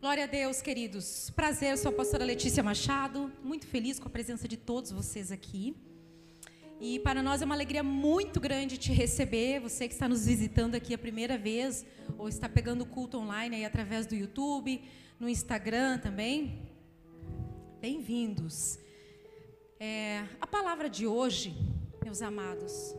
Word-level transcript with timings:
Glória 0.00 0.24
a 0.24 0.26
Deus, 0.28 0.62
queridos. 0.62 1.28
Prazer, 1.30 1.72
eu 1.72 1.76
sou 1.76 1.88
a 1.88 1.92
pastora 1.92 2.24
Letícia 2.24 2.62
Machado. 2.62 3.32
Muito 3.42 3.66
feliz 3.66 3.98
com 3.98 4.06
a 4.06 4.10
presença 4.10 4.46
de 4.46 4.56
todos 4.56 4.92
vocês 4.92 5.32
aqui. 5.32 5.76
E 6.80 7.00
para 7.00 7.20
nós 7.20 7.42
é 7.42 7.44
uma 7.44 7.56
alegria 7.56 7.82
muito 7.82 8.38
grande 8.38 8.78
te 8.78 8.92
receber. 8.92 9.58
Você 9.58 9.88
que 9.88 9.94
está 9.94 10.08
nos 10.08 10.24
visitando 10.24 10.76
aqui 10.76 10.94
a 10.94 10.98
primeira 10.98 11.36
vez, 11.36 11.84
ou 12.16 12.28
está 12.28 12.48
pegando 12.48 12.82
o 12.82 12.86
culto 12.86 13.18
online 13.18 13.56
aí 13.56 13.64
através 13.64 14.06
do 14.06 14.14
YouTube, 14.14 14.80
no 15.18 15.28
Instagram 15.28 15.98
também. 15.98 16.62
Bem-vindos. 17.80 18.78
É, 19.80 20.24
a 20.40 20.46
palavra 20.46 20.88
de 20.88 21.08
hoje, 21.08 21.56
meus 22.04 22.22
amados, 22.22 22.94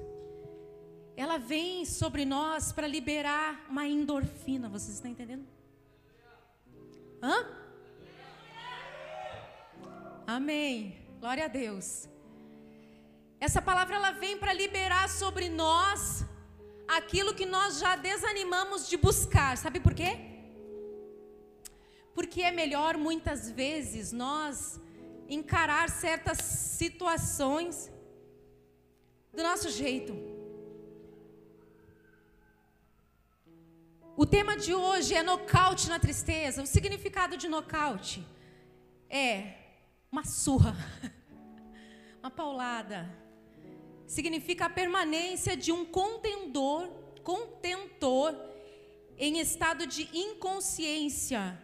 ela 1.16 1.38
vem 1.38 1.86
sobre 1.86 2.26
nós 2.26 2.74
para 2.74 2.86
liberar 2.86 3.68
uma 3.70 3.88
endorfina. 3.88 4.68
Vocês 4.68 4.96
estão 4.96 5.10
entendendo? 5.10 5.59
Hã? 7.22 7.46
Amém. 10.26 10.96
Glória 11.20 11.46
a 11.46 11.48
Deus. 11.48 12.08
Essa 13.40 13.62
palavra 13.62 13.96
ela 13.96 14.12
vem 14.12 14.38
para 14.38 14.54
liberar 14.54 15.10
sobre 15.10 15.50
nós 15.50 16.26
aquilo 16.88 17.34
que 17.34 17.46
nós 17.46 17.80
já 17.80 17.96
desanimamos 17.96 18.88
de 18.88 18.96
buscar. 18.98 19.58
Sabe 19.58 19.80
por 19.80 19.94
quê? 19.94 20.18
Porque 22.14 22.42
é 22.42 22.52
melhor 22.52 22.98
muitas 22.98 23.52
vezes 23.52 24.12
nós 24.12 24.80
encarar 25.28 25.90
certas 25.90 26.38
situações 26.40 27.92
do 29.34 29.44
nosso 29.44 29.70
jeito. 29.70 30.39
O 34.22 34.26
tema 34.26 34.58
de 34.58 34.74
hoje 34.74 35.16
é 35.16 35.24
nocaute 35.24 35.88
na 35.88 35.98
tristeza. 35.98 36.62
O 36.62 36.68
significado 36.68 37.38
de 37.38 37.48
nocaute 37.48 38.22
é 39.10 39.54
uma 40.12 40.26
surra, 40.26 40.76
uma 42.20 42.30
paulada. 42.30 43.10
Significa 44.06 44.66
a 44.66 44.70
permanência 44.70 45.56
de 45.56 45.72
um 45.72 45.86
contendor, 45.86 46.90
contentor 47.24 48.36
em 49.18 49.40
estado 49.40 49.88
de 49.88 50.10
inconsciência 50.14 51.58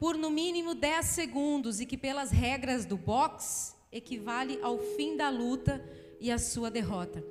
por 0.00 0.16
no 0.16 0.28
mínimo 0.28 0.74
10 0.74 1.06
segundos 1.06 1.78
e 1.78 1.86
que 1.86 1.96
pelas 1.96 2.32
regras 2.32 2.84
do 2.84 2.96
boxe 2.96 3.76
equivale 3.92 4.58
ao 4.60 4.76
fim 4.96 5.16
da 5.16 5.30
luta 5.30 5.88
e 6.18 6.32
à 6.32 6.38
sua 6.38 6.68
derrota. 6.68 7.24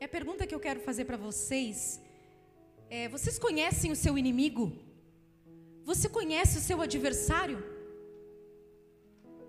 E 0.00 0.04
a 0.04 0.08
pergunta 0.08 0.44
que 0.44 0.52
eu 0.52 0.58
quero 0.58 0.80
fazer 0.80 1.04
para 1.04 1.16
vocês 1.16 2.02
é, 2.94 3.08
vocês 3.08 3.36
conhecem 3.40 3.90
o 3.90 3.96
seu 3.96 4.16
inimigo? 4.16 4.64
Você 5.84 6.08
conhece 6.08 6.58
o 6.58 6.60
seu 6.60 6.80
adversário? 6.80 7.58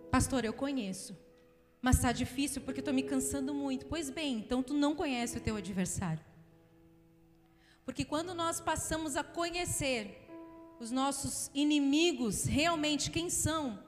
Pastor, 0.09 0.43
eu 0.43 0.53
conheço. 0.53 1.15
Mas 1.79 1.97
está 1.97 2.11
difícil 2.11 2.63
porque 2.63 2.81
estou 2.81 2.93
me 2.93 3.03
cansando 3.03 3.53
muito. 3.53 3.85
Pois 3.85 4.09
bem, 4.09 4.39
então 4.39 4.63
tu 4.63 4.73
não 4.73 4.95
conhece 4.95 5.37
o 5.37 5.41
teu 5.41 5.55
adversário. 5.57 6.25
Porque 7.85 8.03
quando 8.03 8.33
nós 8.33 8.59
passamos 8.59 9.15
a 9.15 9.23
conhecer 9.23 10.27
os 10.79 10.89
nossos 10.89 11.51
inimigos, 11.53 12.45
realmente 12.45 13.11
quem 13.11 13.29
são, 13.29 13.79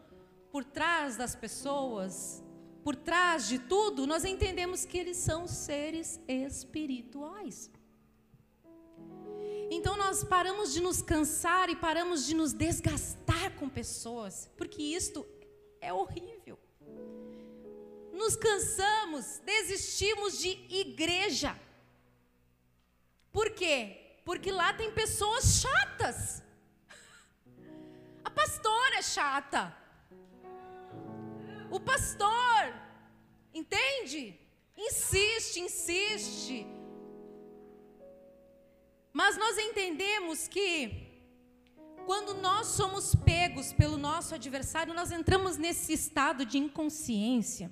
por 0.51 0.63
trás 0.63 1.17
das 1.17 1.35
pessoas, 1.35 2.43
por 2.83 2.95
trás 2.95 3.47
de 3.47 3.57
tudo, 3.57 4.05
nós 4.05 4.23
entendemos 4.23 4.85
que 4.85 4.99
eles 4.99 5.17
são 5.17 5.47
seres 5.47 6.21
espirituais. 6.27 7.71
Então 9.69 9.97
nós 9.97 10.23
paramos 10.23 10.73
de 10.73 10.81
nos 10.81 11.01
cansar 11.01 11.69
e 11.69 11.75
paramos 11.75 12.25
de 12.25 12.33
nos 12.33 12.53
desgastar 12.53 13.51
com 13.57 13.67
pessoas, 13.67 14.49
porque 14.55 14.81
isto 14.81 15.27
é 15.81 15.91
horrível. 15.91 16.57
Nos 18.13 18.35
cansamos, 18.35 19.39
desistimos 19.39 20.39
de 20.39 20.49
igreja. 20.69 21.59
Por 23.31 23.51
quê? 23.51 24.21
Porque 24.23 24.51
lá 24.51 24.73
tem 24.73 24.91
pessoas 24.91 25.61
chatas. 25.61 26.41
A 28.23 28.31
pastora 28.31 28.97
é 28.97 29.01
chata. 29.01 29.75
O 31.69 31.79
pastor, 31.79 32.73
entende? 33.53 34.39
Insiste, 34.77 35.59
insiste 35.59 36.77
mas 39.19 39.35
nós 39.35 39.57
entendemos 39.57 40.47
que 40.47 40.71
quando 42.05 42.35
nós 42.35 42.67
somos 42.67 43.15
pegos 43.15 43.73
pelo 43.73 43.97
nosso 43.97 44.35
adversário, 44.35 44.93
nós 44.93 45.11
entramos 45.11 45.57
nesse 45.57 45.91
estado 45.91 46.45
de 46.45 46.59
inconsciência. 46.59 47.71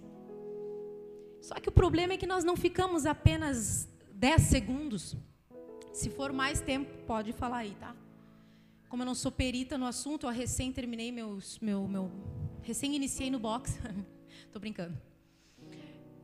Só 1.39 1.53
que 1.61 1.69
o 1.69 1.71
problema 1.71 2.13
é 2.13 2.17
que 2.17 2.25
nós 2.25 2.43
não 2.43 2.55
ficamos 2.57 3.05
apenas 3.05 3.87
10 4.11 4.41
segundos. 4.41 5.15
Se 5.93 6.09
for 6.09 6.33
mais 6.33 6.61
tempo, 6.61 6.91
pode 7.05 7.31
falar 7.31 7.57
aí, 7.57 7.75
tá? 7.79 7.95
Como 8.89 9.03
eu 9.03 9.05
não 9.05 9.13
sou 9.13 9.31
perita 9.31 9.77
no 9.77 9.85
assunto, 9.85 10.25
eu 10.25 10.31
recém 10.31 10.71
terminei 10.71 11.11
meus, 11.11 11.59
meu, 11.59 11.87
meu 11.87 12.11
recém 12.63 12.95
iniciei 12.95 13.29
no 13.29 13.37
boxe. 13.37 13.79
Tô 14.51 14.59
brincando. 14.59 14.99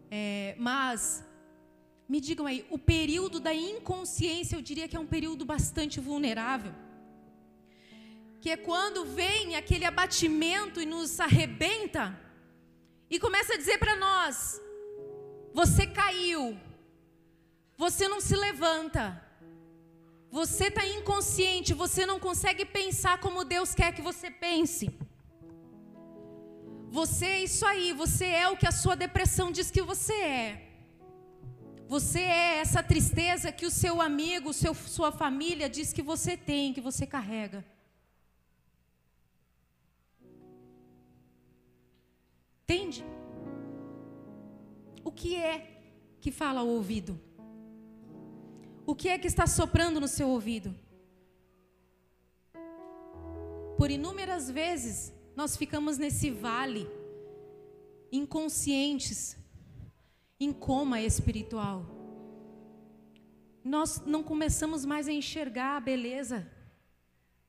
É, 0.09 0.55
mas 0.57 1.23
me 2.11 2.19
digam 2.27 2.45
aí, 2.45 2.59
o 2.69 2.77
período 2.93 3.37
da 3.45 3.53
inconsciência, 3.53 4.55
eu 4.55 4.63
diria 4.69 4.87
que 4.89 4.97
é 4.97 5.03
um 5.03 5.11
período 5.15 5.43
bastante 5.51 5.97
vulnerável. 6.07 6.73
Que 8.41 8.49
é 8.55 8.57
quando 8.57 9.05
vem 9.19 9.55
aquele 9.59 9.85
abatimento 9.85 10.81
e 10.81 10.85
nos 10.93 11.11
arrebenta 11.27 12.03
e 13.09 13.17
começa 13.25 13.53
a 13.53 13.59
dizer 13.61 13.77
para 13.83 13.95
nós: 13.95 14.35
você 15.59 15.85
caiu, 16.01 16.43
você 17.83 18.09
não 18.13 18.19
se 18.27 18.35
levanta, 18.47 19.03
você 20.39 20.65
está 20.71 20.85
inconsciente, 20.97 21.79
você 21.83 22.05
não 22.11 22.19
consegue 22.27 22.65
pensar 22.65 23.15
como 23.25 23.49
Deus 23.55 23.73
quer 23.73 23.93
que 23.93 24.01
você 24.09 24.29
pense. 24.29 24.87
Você 26.99 27.25
é 27.37 27.43
isso 27.43 27.65
aí, 27.71 27.87
você 28.03 28.25
é 28.25 28.49
o 28.49 28.57
que 28.57 28.67
a 28.67 28.77
sua 28.81 28.97
depressão 29.05 29.49
diz 29.59 29.71
que 29.71 29.81
você 29.93 30.17
é. 30.41 30.70
Você 31.93 32.21
é 32.21 32.59
essa 32.59 32.81
tristeza 32.81 33.51
que 33.51 33.65
o 33.65 33.69
seu 33.69 34.01
amigo, 34.01 34.53
seu, 34.53 34.73
sua 34.73 35.11
família 35.11 35.67
diz 35.69 35.91
que 35.91 36.01
você 36.01 36.37
tem, 36.37 36.73
que 36.75 36.79
você 36.79 37.05
carrega. 37.05 37.65
Entende? 42.63 43.03
O 45.03 45.11
que 45.11 45.35
é 45.35 45.55
que 46.21 46.31
fala 46.31 46.63
o 46.63 46.69
ouvido? 46.69 47.19
O 48.85 48.95
que 48.95 49.09
é 49.09 49.17
que 49.17 49.27
está 49.27 49.45
soprando 49.45 49.99
no 49.99 50.07
seu 50.07 50.29
ouvido? 50.29 50.73
Por 53.77 53.91
inúmeras 53.91 54.49
vezes 54.49 55.13
nós 55.35 55.57
ficamos 55.57 55.97
nesse 55.97 56.31
vale, 56.31 56.87
inconscientes, 58.09 59.40
em 60.43 60.51
coma 60.51 60.99
espiritual. 60.99 61.85
Nós 63.63 64.01
não 64.07 64.23
começamos 64.23 64.83
mais 64.83 65.07
a 65.07 65.11
enxergar 65.11 65.77
a 65.77 65.79
beleza 65.79 66.51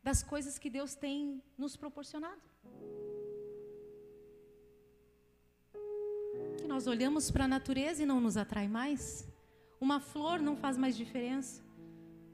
das 0.03 0.23
coisas 0.23 0.59
que 0.59 0.69
Deus 0.69 0.95
tem 0.95 1.43
nos 1.57 1.75
proporcionado. 1.75 2.43
Que 6.59 6.67
nós 6.67 6.87
olhamos 6.87 7.31
para 7.31 7.45
a 7.45 7.49
natureza 7.49 8.03
e 8.03 8.07
não 8.07 8.21
nos 8.21 8.37
atrai 8.37 8.69
mais. 8.69 9.27
Uma 9.81 9.99
flor 9.99 10.39
não 10.39 10.55
faz 10.55 10.77
mais 10.77 10.95
diferença. 10.95 11.63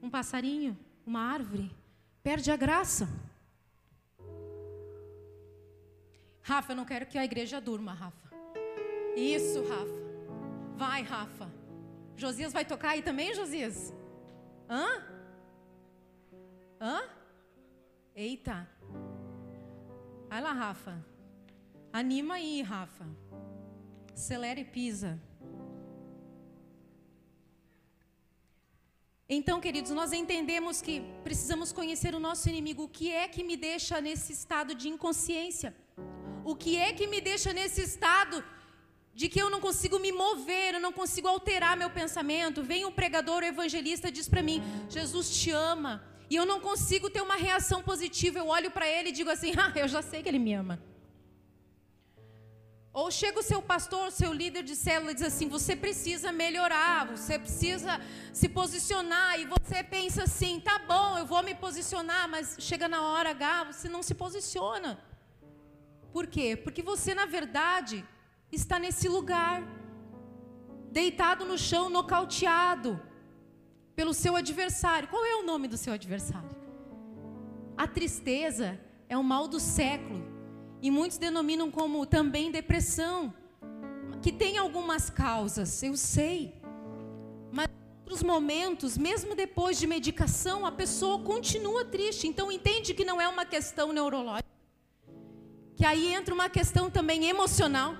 Um 0.01 0.09
passarinho, 0.09 0.77
uma 1.05 1.21
árvore, 1.21 1.71
perde 2.21 2.51
a 2.51 2.57
graça. 2.57 3.07
Rafa, 6.41 6.73
eu 6.73 6.75
não 6.75 6.83
quero 6.83 7.05
que 7.05 7.17
a 7.17 7.23
igreja 7.23 7.61
durma, 7.61 7.93
Rafa. 7.93 8.29
Isso, 9.15 9.63
Rafa. 9.63 10.08
Vai, 10.81 11.01
Rafa. 11.01 11.47
Josias 12.15 12.53
vai 12.53 12.63
tocar 12.63 12.91
aí 12.91 13.01
também, 13.01 13.35
Josias? 13.35 13.93
Hã? 14.69 14.85
Hã? 16.79 16.97
Eita. 18.15 18.55
Vai 20.29 20.41
lá, 20.45 20.53
Rafa. 20.53 20.93
Anima 21.91 22.35
aí, 22.35 22.61
Rafa. 22.61 23.05
Acelera 24.13 24.61
e 24.61 24.63
pisa. 24.63 25.11
Então, 29.27 29.59
queridos, 29.59 29.91
nós 29.91 30.13
entendemos 30.13 30.81
que 30.81 30.95
precisamos 31.25 31.73
conhecer 31.73 32.15
o 32.15 32.21
nosso 32.27 32.47
inimigo. 32.47 32.83
O 32.83 32.93
que 32.99 33.11
é 33.11 33.27
que 33.27 33.43
me 33.43 33.57
deixa 33.57 33.99
nesse 33.99 34.31
estado 34.31 34.73
de 34.73 34.87
inconsciência? 34.87 35.75
O 36.45 36.55
que 36.55 36.77
é 36.77 36.93
que 36.93 37.05
me 37.05 37.19
deixa 37.19 37.51
nesse 37.51 37.81
estado 37.81 38.41
de 39.19 39.27
que 39.27 39.41
eu 39.43 39.49
não 39.53 39.59
consigo 39.59 39.97
me 39.99 40.11
mover, 40.13 40.75
eu 40.75 40.79
não 40.79 40.93
consigo 40.93 41.27
alterar 41.27 41.75
meu 41.75 41.89
pensamento. 41.89 42.63
Vem 42.63 42.85
um 42.85 42.91
pregador, 42.99 43.39
o 43.41 43.45
um 43.45 43.49
evangelista, 43.53 44.09
diz 44.17 44.29
para 44.33 44.41
mim: 44.41 44.57
Jesus 44.97 45.25
te 45.37 45.51
ama. 45.51 45.93
e 46.29 46.35
eu 46.39 46.45
não 46.51 46.59
consigo 46.67 47.09
ter 47.09 47.21
uma 47.27 47.35
reação 47.35 47.79
positiva. 47.89 48.39
Eu 48.39 48.47
olho 48.47 48.71
para 48.75 48.87
ele 48.87 49.09
e 49.09 49.11
digo 49.19 49.29
assim: 49.29 49.51
ah, 49.63 49.73
eu 49.75 49.89
já 49.89 50.01
sei 50.01 50.23
que 50.23 50.29
ele 50.29 50.39
me 50.39 50.53
ama. 50.53 50.75
Ou 52.93 53.11
chega 53.11 53.41
o 53.41 53.47
seu 53.49 53.61
pastor, 53.71 54.05
seu 54.19 54.31
líder 54.41 54.63
de 54.69 54.75
célula 54.83 55.11
e 55.11 55.15
diz 55.15 55.25
assim: 55.31 55.49
você 55.49 55.75
precisa 55.75 56.31
melhorar, 56.31 57.07
você 57.07 57.37
precisa 57.37 57.99
se 58.31 58.47
posicionar. 58.47 59.37
E 59.41 59.45
você 59.55 59.83
pensa 59.83 60.23
assim: 60.23 60.61
tá 60.61 60.77
bom, 60.93 61.17
eu 61.17 61.25
vou 61.25 61.43
me 61.43 61.55
posicionar, 61.65 62.23
mas 62.29 62.55
chega 62.69 62.87
na 62.87 63.01
hora 63.09 63.31
H, 63.31 63.65
você 63.73 63.89
não 63.89 64.01
se 64.01 64.15
posiciona. 64.23 64.97
Por 66.13 66.25
quê? 66.25 66.55
Porque 66.55 66.81
você, 66.81 67.13
na 67.13 67.25
verdade, 67.25 67.97
está 68.55 68.79
nesse 68.79 69.07
lugar, 69.07 69.63
deitado 70.91 71.45
no 71.45 71.57
chão, 71.57 71.89
nocauteado 71.89 72.99
pelo 73.95 74.13
seu 74.13 74.35
adversário. 74.35 75.07
Qual 75.07 75.25
é 75.25 75.35
o 75.35 75.43
nome 75.43 75.67
do 75.67 75.77
seu 75.77 75.93
adversário? 75.93 76.49
A 77.77 77.87
tristeza 77.87 78.79
é 79.07 79.17
o 79.17 79.23
mal 79.23 79.47
do 79.47 79.59
século. 79.59 80.23
E 80.81 80.89
muitos 80.89 81.17
denominam 81.17 81.69
como 81.69 82.05
também 82.05 82.51
depressão, 82.51 83.33
que 84.21 84.31
tem 84.31 84.57
algumas 84.57 85.09
causas, 85.09 85.83
eu 85.83 85.95
sei. 85.97 86.55
Mas 87.51 87.67
em 87.67 87.99
outros 87.99 88.23
momentos, 88.23 88.97
mesmo 88.97 89.35
depois 89.35 89.77
de 89.77 89.85
medicação, 89.85 90.65
a 90.65 90.71
pessoa 90.71 91.19
continua 91.19 91.83
triste. 91.83 92.27
Então 92.27 92.51
entende 92.51 92.93
que 92.93 93.03
não 93.03 93.19
é 93.19 93.27
uma 93.27 93.45
questão 93.45 93.91
neurológica. 93.91 94.47
Que 95.75 95.85
aí 95.85 96.13
entra 96.13 96.33
uma 96.33 96.49
questão 96.49 96.89
também 96.89 97.25
emocional. 97.25 97.95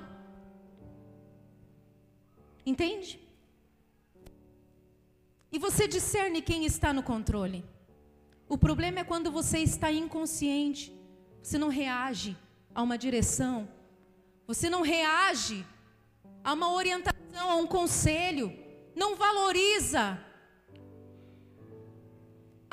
Entende? 2.72 3.10
E 5.52 5.58
você 5.66 5.84
discerne 5.88 6.48
quem 6.50 6.66
está 6.72 6.90
no 6.98 7.04
controle. 7.12 7.60
O 8.54 8.58
problema 8.66 9.00
é 9.00 9.10
quando 9.12 9.32
você 9.40 9.60
está 9.70 9.92
inconsciente, 9.92 10.86
você 11.42 11.58
não 11.64 11.70
reage 11.82 12.32
a 12.78 12.84
uma 12.88 12.98
direção, 13.06 13.58
você 14.50 14.68
não 14.70 14.82
reage 14.94 15.60
a 16.44 16.54
uma 16.58 16.70
orientação, 16.82 17.46
a 17.54 17.56
um 17.64 17.68
conselho, 17.78 18.48
não 18.96 19.12
valoriza 19.26 20.04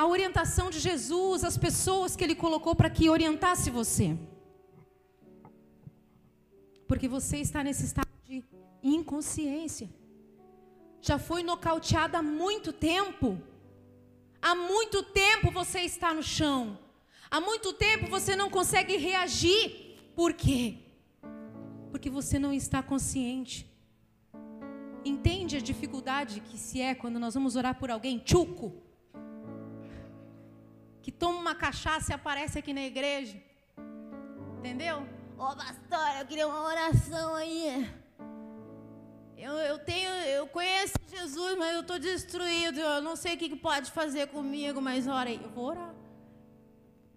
a 0.03 0.07
orientação 0.15 0.69
de 0.75 0.81
Jesus, 0.89 1.43
as 1.51 1.57
pessoas 1.67 2.15
que 2.17 2.25
ele 2.27 2.35
colocou 2.35 2.75
para 2.81 2.91
que 2.97 3.09
orientasse 3.17 3.71
você. 3.71 4.09
Porque 6.89 7.09
você 7.17 7.39
está 7.39 7.63
nesse 7.65 7.85
estado 7.91 8.06
inconsciência. 8.83 9.89
Já 11.01 11.19
foi 11.19 11.43
nocauteada 11.43 12.19
há 12.19 12.23
muito 12.23 12.73
tempo. 12.73 13.41
Há 14.41 14.55
muito 14.55 15.03
tempo 15.03 15.51
você 15.51 15.81
está 15.81 16.13
no 16.13 16.23
chão. 16.23 16.79
Há 17.31 17.41
muito 17.41 17.73
tempo 17.73 18.07
você 18.07 18.37
não 18.37 18.49
consegue 18.49 18.97
reagir 18.97 19.97
por 20.15 20.33
quê? 20.33 20.79
Porque 21.91 22.09
você 22.09 22.39
não 22.39 22.53
está 22.53 22.83
consciente. 22.83 23.71
Entende 25.05 25.57
a 25.57 25.61
dificuldade 25.61 26.41
que 26.41 26.59
se 26.59 26.81
é 26.81 26.95
quando 26.95 27.19
nós 27.19 27.35
vamos 27.35 27.55
orar 27.55 27.79
por 27.79 27.91
alguém, 27.91 28.19
tchuco, 28.19 28.73
que 31.03 31.13
toma 31.13 31.39
uma 31.39 31.55
cachaça 31.55 32.13
e 32.13 32.15
aparece 32.15 32.59
aqui 32.59 32.73
na 32.73 32.83
igreja. 32.83 33.41
Entendeu? 34.59 35.07
Ô 35.39 35.45
oh, 35.45 35.57
pastor, 35.57 36.19
eu 36.19 36.27
queria 36.27 36.49
uma 36.49 36.65
oração 36.65 37.35
aí. 37.37 37.89
Eu, 39.37 39.53
eu 39.53 39.79
tenho, 39.79 40.09
eu 40.09 40.47
conheço 40.47 40.95
Jesus, 41.09 41.57
mas 41.59 41.75
eu 41.75 41.81
estou 41.81 41.99
destruído. 41.99 42.79
Eu 42.79 43.03
não 43.03 43.17
sei 43.17 43.35
o 43.35 43.39
que 43.39 43.55
pode 43.55 43.91
fazer 43.91 44.29
comigo, 44.29 44.81
mas 44.81 45.07
aí, 45.07 45.41
eu 45.43 45.51
vou 45.51 45.67
orar 45.67 45.95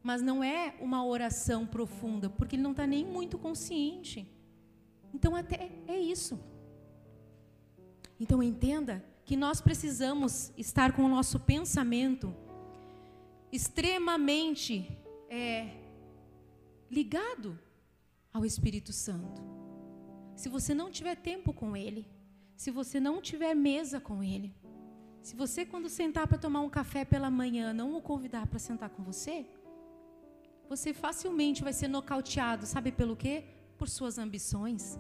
mas 0.02 0.22
não 0.22 0.44
é 0.44 0.76
uma 0.80 1.06
oração 1.06 1.66
profunda, 1.66 2.30
porque 2.30 2.56
ele 2.56 2.64
não 2.64 2.72
está 2.72 2.88
nem 2.88 3.06
muito 3.06 3.38
consciente. 3.38 4.28
Então, 5.14 5.36
até 5.36 5.70
é 5.88 6.00
isso. 6.00 6.40
Então, 8.20 8.42
entenda 8.42 9.04
que 9.26 9.36
nós 9.36 9.62
precisamos 9.62 10.52
estar 10.58 10.94
com 10.94 11.04
o 11.04 11.10
nosso 11.10 11.40
pensamento 11.40 12.34
extremamente 13.52 14.98
é, 15.30 15.76
ligado 16.90 17.58
ao 18.34 18.46
Espírito 18.46 18.94
Santo. 18.94 19.59
Se 20.40 20.48
você 20.56 20.74
não 20.74 20.90
tiver 20.98 21.16
tempo 21.30 21.52
com 21.52 21.70
Ele, 21.86 22.04
se 22.56 22.70
você 22.72 22.98
não 23.08 23.16
tiver 23.30 23.54
mesa 23.54 23.98
com 24.00 24.18
Ele, 24.24 24.50
se 25.22 25.36
você, 25.36 25.66
quando 25.72 25.90
sentar 25.90 26.26
para 26.30 26.38
tomar 26.46 26.62
um 26.62 26.70
café 26.70 27.04
pela 27.04 27.30
manhã, 27.30 27.74
não 27.74 27.90
o 27.98 28.02
convidar 28.02 28.46
para 28.48 28.58
sentar 28.68 28.90
com 28.90 29.04
você, 29.04 29.36
você 30.70 30.94
facilmente 30.94 31.62
vai 31.62 31.74
ser 31.74 31.90
nocauteado, 31.90 32.66
sabe 32.66 32.90
pelo 32.90 33.18
quê? 33.18 33.36
Por 33.78 33.90
suas 33.90 34.18
ambições. 34.18 34.98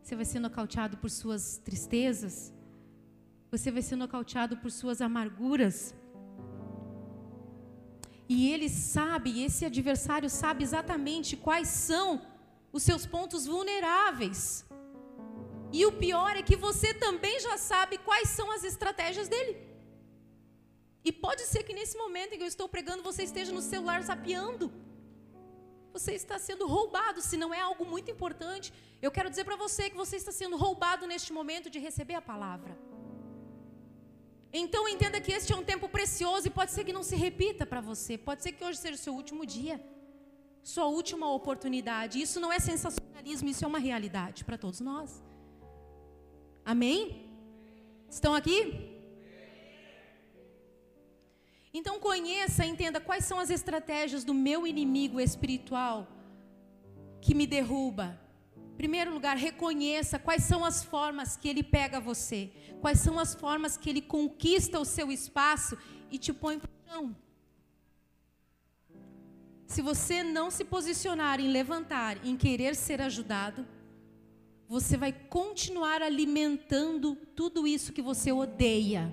Você 0.00 0.14
vai 0.14 0.24
ser 0.24 0.38
nocauteado 0.38 0.96
por 0.98 1.10
suas 1.10 1.58
tristezas. 1.66 2.54
Você 3.50 3.72
vai 3.72 3.82
ser 3.82 3.96
nocauteado 3.96 4.56
por 4.58 4.70
suas 4.70 5.00
amarguras. 5.00 5.96
E 8.28 8.52
ele 8.52 8.68
sabe, 8.68 9.42
esse 9.42 9.64
adversário 9.64 10.30
sabe 10.30 10.62
exatamente 10.62 11.36
quais 11.36 11.66
são 11.66 12.35
os 12.76 12.82
seus 12.88 13.04
pontos 13.14 13.42
vulneráveis. 13.54 14.40
E 15.78 15.80
o 15.90 15.92
pior 16.02 16.32
é 16.36 16.42
que 16.48 16.56
você 16.66 16.90
também 17.06 17.36
já 17.46 17.56
sabe 17.70 17.94
quais 18.08 18.28
são 18.38 18.48
as 18.56 18.64
estratégias 18.72 19.28
dele. 19.32 19.54
E 21.08 21.12
pode 21.24 21.42
ser 21.50 21.62
que 21.66 21.76
nesse 21.78 21.96
momento 22.02 22.32
em 22.32 22.38
que 22.38 22.46
eu 22.46 22.54
estou 22.54 22.68
pregando, 22.74 23.02
você 23.10 23.22
esteja 23.30 23.52
no 23.58 23.62
celular 23.72 24.00
zapeando. 24.10 24.66
Você 25.96 26.12
está 26.22 26.36
sendo 26.46 26.64
roubado, 26.74 27.20
se 27.28 27.36
não 27.42 27.50
é 27.58 27.60
algo 27.60 27.84
muito 27.94 28.10
importante. 28.14 28.72
Eu 29.00 29.10
quero 29.16 29.30
dizer 29.32 29.44
para 29.48 29.56
você 29.64 29.82
que 29.90 29.96
você 30.04 30.16
está 30.16 30.32
sendo 30.40 30.56
roubado 30.64 31.06
neste 31.12 31.32
momento 31.38 31.70
de 31.74 31.78
receber 31.78 32.14
a 32.14 32.28
palavra. 32.32 32.74
Então 34.62 34.82
entenda 34.94 35.20
que 35.24 35.32
este 35.38 35.52
é 35.52 35.56
um 35.56 35.64
tempo 35.72 35.88
precioso 35.96 36.46
e 36.46 36.56
pode 36.58 36.72
ser 36.72 36.84
que 36.84 36.92
não 36.98 37.02
se 37.10 37.16
repita 37.16 37.64
para 37.64 37.80
você. 37.90 38.12
Pode 38.28 38.42
ser 38.42 38.52
que 38.52 38.64
hoje 38.64 38.78
seja 38.78 38.94
o 38.94 39.04
seu 39.06 39.14
último 39.14 39.44
dia, 39.56 39.76
sua 40.72 40.86
última 40.86 41.30
oportunidade. 41.30 42.20
Isso 42.20 42.40
não 42.40 42.52
é 42.52 42.58
sensacionalismo, 42.58 43.48
isso 43.48 43.64
é 43.64 43.68
uma 43.68 43.78
realidade 43.78 44.44
para 44.44 44.58
todos 44.58 44.80
nós. 44.80 45.22
Amém? 46.64 47.30
Estão 48.10 48.34
aqui? 48.34 48.60
Então 51.72 52.00
conheça, 52.00 52.64
entenda 52.64 53.00
quais 53.00 53.24
são 53.24 53.38
as 53.38 53.48
estratégias 53.48 54.24
do 54.24 54.34
meu 54.34 54.66
inimigo 54.66 55.20
espiritual 55.20 56.08
que 57.20 57.32
me 57.32 57.46
derruba. 57.46 58.18
Em 58.56 58.76
primeiro 58.76 59.12
lugar, 59.14 59.36
reconheça 59.36 60.18
quais 60.18 60.42
são 60.42 60.64
as 60.64 60.82
formas 60.82 61.36
que 61.36 61.48
ele 61.48 61.62
pega 61.62 62.00
você, 62.00 62.50
quais 62.80 62.98
são 62.98 63.20
as 63.20 63.36
formas 63.36 63.76
que 63.76 63.88
ele 63.88 64.02
conquista 64.02 64.80
o 64.80 64.84
seu 64.84 65.12
espaço 65.12 65.78
e 66.10 66.18
te 66.18 66.32
põe 66.32 66.58
para 66.58 66.70
o 66.70 66.90
chão. 66.90 67.25
Se 69.66 69.82
você 69.82 70.22
não 70.22 70.50
se 70.50 70.64
posicionar 70.64 71.40
em 71.40 71.48
levantar, 71.48 72.24
em 72.24 72.36
querer 72.36 72.76
ser 72.76 73.00
ajudado, 73.02 73.66
você 74.68 74.96
vai 74.96 75.12
continuar 75.12 76.02
alimentando 76.02 77.16
tudo 77.34 77.66
isso 77.66 77.92
que 77.92 78.02
você 78.02 78.32
odeia. 78.32 79.12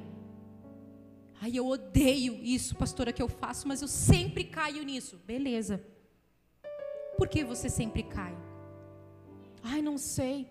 Ai, 1.41 1.51
eu 1.55 1.67
odeio 1.67 2.39
isso, 2.43 2.75
pastora, 2.75 3.11
que 3.11 3.21
eu 3.21 3.27
faço, 3.27 3.67
mas 3.67 3.81
eu 3.81 3.87
sempre 3.87 4.43
caio 4.43 4.83
nisso. 4.83 5.19
Beleza. 5.25 5.83
Por 7.17 7.27
que 7.27 7.43
você 7.43 7.67
sempre 7.69 8.03
cai? 8.03 8.35
Ai, 9.61 9.81
não 9.81 9.97
sei. 9.97 10.49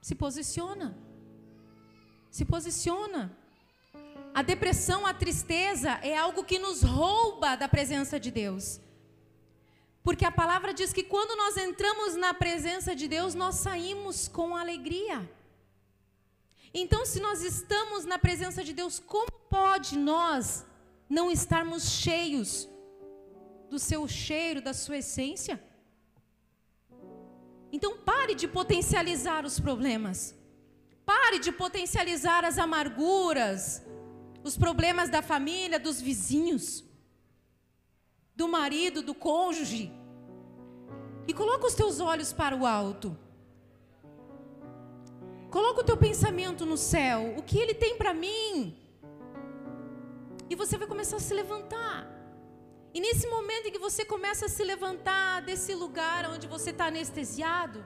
Se 0.00 0.14
posiciona. 0.14 0.96
Se 2.30 2.44
posiciona. 2.44 3.36
A 4.34 4.42
depressão, 4.42 5.06
a 5.06 5.12
tristeza 5.12 5.90
é 6.02 6.16
algo 6.16 6.44
que 6.44 6.58
nos 6.58 6.82
rouba 6.82 7.54
da 7.56 7.68
presença 7.68 8.18
de 8.18 8.30
Deus. 8.30 8.80
Porque 10.02 10.24
a 10.24 10.32
palavra 10.32 10.74
diz 10.74 10.92
que 10.92 11.04
quando 11.04 11.36
nós 11.36 11.56
entramos 11.56 12.16
na 12.16 12.34
presença 12.34 12.94
de 12.94 13.06
Deus, 13.06 13.34
nós 13.34 13.56
saímos 13.56 14.26
com 14.26 14.56
alegria. 14.56 15.30
Então, 16.74 17.04
se 17.04 17.20
nós 17.20 17.42
estamos 17.42 18.04
na 18.04 18.18
presença 18.18 18.64
de 18.64 18.72
Deus, 18.72 18.98
como 18.98 19.30
pode 19.48 19.96
nós 19.96 20.66
não 21.08 21.30
estarmos 21.30 21.90
cheios 21.90 22.68
do 23.70 23.78
seu 23.78 24.08
cheiro, 24.08 24.60
da 24.60 24.74
sua 24.74 24.98
essência? 24.98 25.62
Então, 27.70 27.96
pare 27.98 28.34
de 28.34 28.48
potencializar 28.48 29.44
os 29.44 29.60
problemas. 29.60 30.34
Pare 31.04 31.38
de 31.38 31.52
potencializar 31.52 32.44
as 32.44 32.58
amarguras, 32.58 33.82
os 34.42 34.56
problemas 34.56 35.08
da 35.08 35.22
família, 35.22 35.78
dos 35.78 36.00
vizinhos, 36.00 36.84
do 38.42 38.48
marido, 38.60 38.98
do 39.08 39.14
cônjuge. 39.28 39.84
E 41.28 41.32
coloca 41.40 41.68
os 41.70 41.76
teus 41.80 41.96
olhos 42.12 42.30
para 42.40 42.54
o 42.60 42.66
alto. 42.66 43.08
Coloca 45.56 45.82
o 45.82 45.88
teu 45.90 45.98
pensamento 46.06 46.62
no 46.72 46.78
céu. 46.92 47.20
O 47.38 47.42
que 47.48 47.58
ele 47.62 47.74
tem 47.84 47.92
para 48.00 48.12
mim? 48.24 48.76
E 50.50 50.56
você 50.62 50.76
vai 50.80 50.88
começar 50.92 51.18
a 51.18 51.26
se 51.28 51.34
levantar. 51.40 51.98
E 52.94 53.00
nesse 53.04 53.26
momento 53.34 53.68
em 53.68 53.74
que 53.74 53.84
você 53.88 54.02
começa 54.14 54.46
a 54.46 54.52
se 54.56 54.64
levantar 54.72 55.40
desse 55.48 55.72
lugar 55.82 56.20
onde 56.34 56.46
você 56.54 56.70
está 56.70 56.86
anestesiado, 56.86 57.78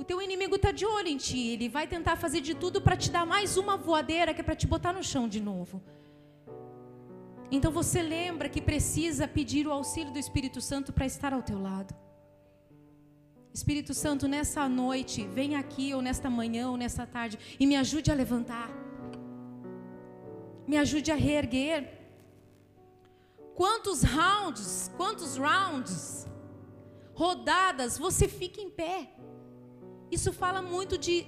o 0.00 0.04
teu 0.08 0.18
inimigo 0.26 0.56
está 0.56 0.72
de 0.72 0.84
olho 0.96 1.10
em 1.14 1.20
ti. 1.26 1.42
Ele 1.54 1.68
vai 1.68 1.86
tentar 1.94 2.16
fazer 2.24 2.40
de 2.48 2.54
tudo 2.62 2.82
para 2.86 2.96
te 2.96 3.10
dar 3.16 3.24
mais 3.34 3.56
uma 3.62 3.76
voadeira 3.76 4.34
que 4.34 4.42
é 4.44 4.44
para 4.48 4.60
te 4.62 4.66
botar 4.66 4.92
no 4.92 5.04
chão 5.12 5.24
de 5.28 5.40
novo. 5.50 5.80
Então 7.50 7.72
você 7.72 8.00
lembra 8.00 8.48
que 8.48 8.60
precisa 8.60 9.26
pedir 9.26 9.66
o 9.66 9.72
auxílio 9.72 10.12
do 10.12 10.18
Espírito 10.18 10.60
Santo 10.60 10.92
para 10.92 11.06
estar 11.06 11.32
ao 11.32 11.42
teu 11.42 11.60
lado. 11.60 11.94
Espírito 13.52 13.92
Santo, 13.92 14.28
nessa 14.28 14.68
noite, 14.68 15.26
vem 15.26 15.56
aqui, 15.56 15.92
ou 15.92 16.00
nesta 16.00 16.30
manhã, 16.30 16.70
ou 16.70 16.76
nessa 16.76 17.04
tarde, 17.04 17.38
e 17.58 17.66
me 17.66 17.74
ajude 17.76 18.10
a 18.10 18.14
levantar. 18.14 18.70
Me 20.68 20.76
ajude 20.76 21.10
a 21.10 21.16
reerguer. 21.16 21.98
Quantos 23.56 24.04
rounds, 24.04 24.90
quantos 24.96 25.36
rounds, 25.36 26.26
rodadas, 27.12 27.98
você 27.98 28.28
fica 28.28 28.60
em 28.60 28.70
pé. 28.70 29.12
Isso 30.10 30.32
fala 30.32 30.62
muito 30.62 30.96
de 30.96 31.26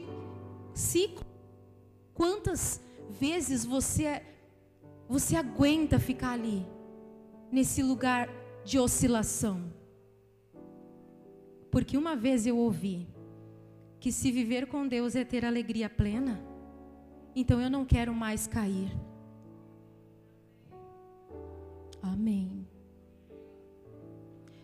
ciclo. 0.73 1.27
Quantas 2.15 2.81
vezes 3.11 3.65
você 3.65 4.23
você 5.13 5.37
aguenta 5.37 5.99
ficar 5.99 6.31
ali 6.31 6.67
nesse 7.51 7.83
lugar 7.83 8.31
de 8.65 8.79
oscilação? 8.79 9.71
Porque 11.71 11.99
uma 11.99 12.17
vez 12.17 12.47
eu 12.47 12.57
ouvi 12.57 13.07
que 14.01 14.11
se 14.11 14.33
viver 14.33 14.67
com 14.69 14.89
Deus 14.89 15.15
é 15.15 15.23
ter 15.23 15.45
alegria 15.45 15.91
plena, 15.91 16.43
então 17.37 17.61
eu 17.61 17.69
não 17.69 17.85
quero 17.85 18.15
mais 18.15 18.47
cair. 18.47 18.91
Amém. 22.01 22.67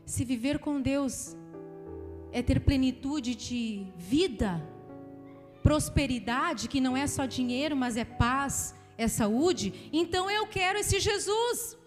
Se 0.06 0.24
viver 0.24 0.58
com 0.60 0.80
Deus 0.80 1.36
é 2.32 2.40
ter 2.40 2.60
plenitude 2.60 3.34
de 3.34 3.86
vida, 3.98 4.66
prosperidade, 5.62 6.68
que 6.68 6.80
não 6.80 6.96
é 6.96 7.06
só 7.06 7.26
dinheiro, 7.26 7.76
mas 7.76 7.98
é 7.98 8.04
paz, 8.06 8.74
é 8.98 9.08
saúde, 9.08 9.88
então 9.92 10.30
eu 10.30 10.46
quero 10.46 10.78
esse 10.78 11.00
Jesus. 11.00 11.78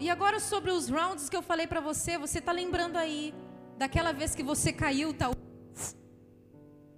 E 0.00 0.08
agora 0.08 0.40
sobre 0.40 0.70
os 0.70 0.88
rounds 0.88 1.28
que 1.28 1.36
eu 1.36 1.42
falei 1.42 1.66
para 1.66 1.80
você, 1.80 2.16
você 2.16 2.38
está 2.38 2.52
lembrando 2.52 2.96
aí 2.96 3.34
daquela 3.76 4.12
vez 4.12 4.34
que 4.34 4.42
você 4.42 4.72
caiu, 4.72 5.12
tal 5.12 5.32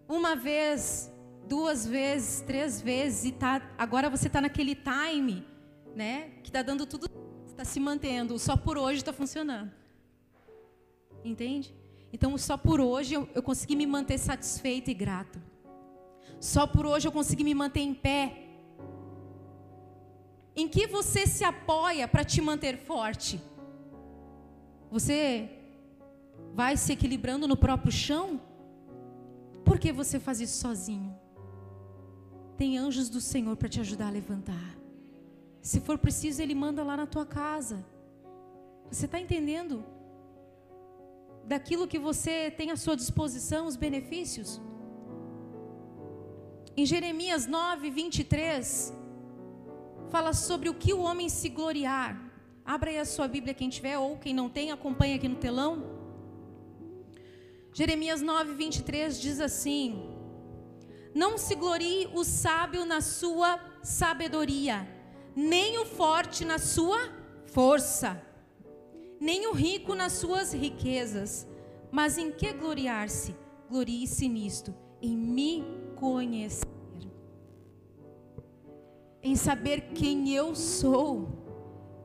uma 0.09 0.37
vez, 0.37 1.11
duas 1.49 1.87
vezes, 1.87 2.40
três 2.42 2.80
vezes 2.80 3.25
e 3.25 3.33
tá, 3.33 3.75
agora 3.78 4.11
você 4.11 4.26
está 4.26 4.40
naquele 4.40 4.75
time, 4.75 5.47
né? 5.94 6.30
Que 6.42 6.50
está 6.50 6.62
dando 6.62 6.87
tudo, 6.87 7.09
está 7.47 7.64
se 7.64 7.80
mantendo. 7.80 8.38
Só 8.38 8.56
por 8.56 8.76
hoje 8.76 8.99
está 8.99 9.12
funcionando. 9.12 9.73
Entende? 11.25 11.75
Então, 12.12 12.37
só 12.37 12.56
por 12.56 12.80
hoje 12.80 13.14
eu, 13.14 13.28
eu 13.35 13.42
consegui 13.42 13.75
me 13.75 13.87
manter 13.87 14.18
satisfeito 14.18 14.90
e 14.90 14.94
grato. 14.94 15.40
Só 16.41 16.67
por 16.67 16.85
hoje 16.87 17.09
eu 17.09 17.12
consegui 17.12 17.45
me 17.45 17.55
manter 17.55 17.81
em 17.81 17.95
pé 17.95 18.45
em 20.57 20.69
que 20.69 20.87
você 20.87 21.26
se 21.26 21.43
apoia 21.43 22.07
para 22.07 22.25
te 22.25 22.41
manter 22.41 22.76
forte? 22.76 23.41
Você 24.91 25.50
vai 26.55 26.76
se 26.76 26.93
equilibrando 26.93 27.49
no 27.49 27.57
próprio 27.57 27.91
chão? 27.91 28.41
Por 29.64 29.79
que 29.79 29.93
você 29.93 30.21
faz 30.21 30.41
isso 30.41 30.59
sozinho? 30.59 31.17
Tem 32.57 32.79
anjos 32.79 33.09
do 33.09 33.21
Senhor 33.21 33.57
para 33.57 33.69
te 33.69 33.81
ajudar 33.81 34.09
a 34.09 34.11
levantar. 34.11 34.79
Se 35.61 35.81
for 35.81 35.99
preciso, 35.99 36.41
Ele 36.41 36.55
manda 36.55 36.85
lá 36.85 36.97
na 36.97 37.07
tua 37.07 37.26
casa. 37.26 37.85
Você 38.91 39.07
está 39.07 39.19
entendendo? 39.19 39.85
Daquilo 41.47 41.88
que 41.88 41.99
você 41.99 42.50
tem 42.50 42.71
à 42.71 42.76
sua 42.76 42.95
disposição, 42.95 43.67
os 43.67 43.75
benefícios. 43.75 44.61
Em 46.76 46.85
Jeremias 46.85 47.47
9, 47.47 47.88
23, 47.88 48.93
fala 50.11 50.33
sobre 50.33 50.69
o 50.69 50.75
que 50.75 50.93
o 50.93 51.02
homem 51.02 51.28
se 51.28 51.49
gloriar. 51.49 52.21
Abra 52.64 52.90
aí 52.90 52.99
a 52.99 53.04
sua 53.04 53.28
Bíblia, 53.28 53.54
quem 53.54 53.69
tiver, 53.69 53.97
ou 53.97 54.19
quem 54.19 54.35
não 54.35 54.49
tem, 54.49 54.73
acompanha 54.73 55.14
aqui 55.14 55.28
no 55.28 55.37
telão. 55.37 55.85
Jeremias 57.73 58.21
9, 58.21 58.54
23 58.54 59.21
diz 59.21 59.38
assim: 59.38 60.02
Não 61.14 61.38
se 61.38 61.54
glorie 61.54 62.09
o 62.12 62.25
sábio 62.25 62.85
na 62.85 63.00
sua 63.00 63.61
sabedoria, 63.81 64.85
nem 65.37 65.78
o 65.78 65.87
forte 65.87 66.45
na 66.45 66.59
sua 66.59 66.99
força, 67.45 68.21
nem 69.21 69.47
o 69.47 69.52
rico 69.52 69.95
nas 69.95 70.14
suas 70.14 70.52
riquezas, 70.52 71.47
mas 71.93 72.19
em 72.19 72.33
que 72.33 72.52
gloriar-se? 72.52 73.33
Glorie-se 73.71 74.28
nisto, 74.28 74.75
em 75.00 75.16
me 75.16 75.84
conhecer 76.05 76.75
em 79.23 79.35
saber 79.35 79.93
quem 79.95 80.35
eu 80.35 80.55
sou, 80.55 81.29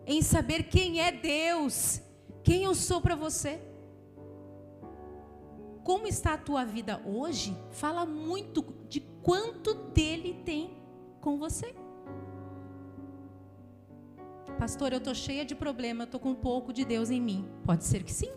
em 0.08 0.22
saber 0.22 0.63
quem 0.63 1.01
é 1.01 1.12
Deus, 1.12 2.01
quem 2.41 2.63
eu 2.63 2.74
sou 2.74 3.01
para 3.01 3.13
você. 3.13 3.60
Como 5.84 6.08
está 6.08 6.36
a 6.36 6.38
tua 6.38 6.63
vida 6.63 7.01
hoje, 7.06 7.53
fala 7.72 8.06
muito 8.06 8.63
de 8.88 9.01
quanto 9.22 9.74
dele 9.74 10.41
tem 10.46 10.77
com 11.20 11.38
você. 11.38 11.75
Pastor, 14.58 14.94
eu 14.94 15.00
estou 15.00 15.13
cheia 15.13 15.44
de 15.44 15.56
problema, 15.56 16.06
estou 16.06 16.22
com 16.22 16.29
um 16.29 16.36
pouco 16.36 16.72
de 16.72 16.86
Deus 16.86 17.10
em 17.10 17.20
mim. 17.20 17.46
Pode 17.65 17.84
ser 17.84 18.03
que 18.03 18.13
sim. 18.13 18.32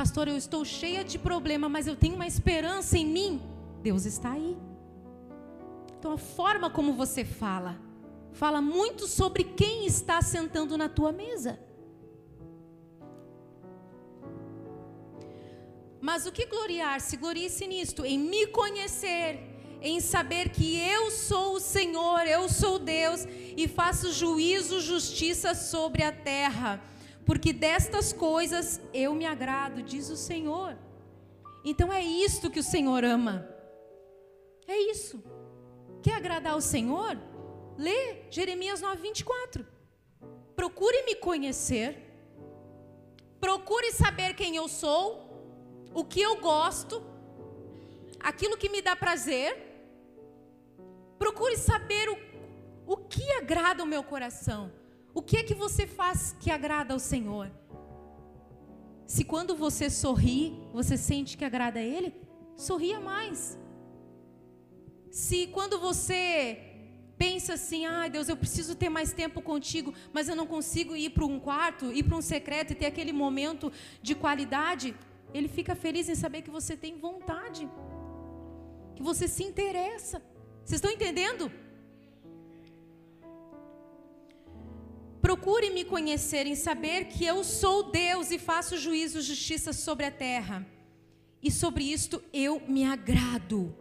Pastor, 0.00 0.28
eu 0.28 0.36
estou 0.38 0.64
cheia 0.64 1.04
de 1.04 1.18
problema, 1.18 1.68
mas 1.68 1.86
eu 1.86 1.94
tenho 1.94 2.14
uma 2.14 2.26
esperança 2.26 2.96
em 2.96 3.04
mim. 3.04 3.42
Deus 3.82 4.06
está 4.06 4.30
aí. 4.32 4.56
Então, 5.98 6.12
a 6.12 6.16
forma 6.16 6.70
como 6.70 6.94
você 6.94 7.22
fala, 7.22 7.78
fala 8.32 8.62
muito 8.62 9.06
sobre 9.06 9.44
quem 9.44 9.84
está 9.84 10.22
sentando 10.22 10.78
na 10.78 10.88
tua 10.88 11.12
mesa. 11.12 11.60
Mas 16.00 16.24
o 16.24 16.32
que 16.32 16.46
gloriar-se? 16.46 17.18
Glorie-se 17.18 17.66
nisto, 17.66 18.02
em 18.02 18.18
me 18.18 18.46
conhecer, 18.46 19.38
em 19.82 20.00
saber 20.00 20.48
que 20.48 20.78
eu 20.78 21.10
sou 21.10 21.56
o 21.56 21.60
Senhor, 21.60 22.20
eu 22.26 22.48
sou 22.48 22.78
Deus 22.78 23.26
e 23.54 23.68
faço 23.68 24.14
juízo, 24.14 24.80
justiça 24.80 25.54
sobre 25.54 26.02
a 26.02 26.10
terra, 26.10 26.82
porque 27.24 27.52
destas 27.52 28.12
coisas 28.12 28.80
eu 28.92 29.14
me 29.14 29.26
agrado, 29.26 29.82
diz 29.82 30.10
o 30.10 30.16
Senhor. 30.16 30.76
Então 31.64 31.92
é 31.92 32.02
isto 32.02 32.50
que 32.50 32.60
o 32.60 32.62
Senhor 32.64 33.04
ama. 33.04 33.48
É 34.66 34.76
isso. 34.90 35.22
Quer 36.02 36.14
agradar 36.14 36.52
ao 36.52 36.60
Senhor? 36.60 37.18
Lê 37.76 38.22
Jeremias 38.30 38.80
9, 38.80 39.00
24. 39.00 39.66
Procure 40.56 41.02
me 41.04 41.14
conhecer. 41.14 42.10
Procure 43.40 43.92
saber 43.92 44.34
quem 44.34 44.56
eu 44.56 44.68
sou, 44.68 45.04
o 45.94 46.04
que 46.04 46.20
eu 46.20 46.36
gosto, 46.40 47.02
aquilo 48.18 48.56
que 48.56 48.68
me 48.68 48.82
dá 48.82 48.94
prazer. 48.94 49.56
Procure 51.18 51.56
saber 51.56 52.08
o, 52.10 52.92
o 52.92 52.96
que 52.96 53.32
agrada 53.32 53.82
o 53.82 53.86
meu 53.86 54.02
coração. 54.02 54.70
O 55.20 55.22
que 55.22 55.36
é 55.36 55.42
que 55.42 55.54
você 55.54 55.86
faz 55.86 56.34
que 56.40 56.50
agrada 56.50 56.94
ao 56.94 56.98
Senhor? 56.98 57.46
Se 59.06 59.22
quando 59.22 59.54
você 59.54 59.90
sorri, 59.90 60.58
você 60.72 60.96
sente 60.96 61.36
que 61.36 61.44
agrada 61.44 61.78
a 61.78 61.82
Ele, 61.82 62.14
sorria 62.56 62.98
mais. 62.98 63.58
Se 65.10 65.46
quando 65.48 65.78
você 65.78 66.58
pensa 67.18 67.52
assim, 67.52 67.84
ah, 67.84 68.08
Deus, 68.08 68.30
eu 68.30 68.36
preciso 68.44 68.74
ter 68.74 68.88
mais 68.88 69.12
tempo 69.12 69.42
contigo, 69.42 69.92
mas 70.10 70.26
eu 70.26 70.34
não 70.34 70.46
consigo 70.46 70.96
ir 70.96 71.10
para 71.10 71.26
um 71.26 71.38
quarto, 71.38 71.92
ir 71.92 72.04
para 72.04 72.16
um 72.16 72.22
secreto 72.22 72.72
e 72.72 72.76
ter 72.76 72.86
aquele 72.86 73.12
momento 73.12 73.70
de 74.00 74.14
qualidade, 74.14 74.96
ele 75.34 75.48
fica 75.48 75.74
feliz 75.74 76.08
em 76.08 76.14
saber 76.14 76.40
que 76.40 76.50
você 76.58 76.74
tem 76.74 76.98
vontade, 76.98 77.68
que 78.96 79.02
você 79.02 79.28
se 79.28 79.44
interessa. 79.44 80.22
Vocês 80.64 80.78
estão 80.78 80.90
entendendo? 80.90 81.52
Procure 85.20 85.70
me 85.70 85.84
conhecer 85.84 86.46
em 86.46 86.54
saber 86.54 87.04
que 87.06 87.24
eu 87.24 87.44
sou 87.44 87.90
Deus 87.90 88.30
e 88.30 88.38
faço 88.38 88.78
juízo, 88.78 89.20
justiça 89.20 89.72
sobre 89.72 90.06
a 90.06 90.10
terra. 90.10 90.66
E 91.42 91.50
sobre 91.50 91.84
isto 91.84 92.22
eu 92.32 92.60
me 92.66 92.84
agrado. 92.84 93.74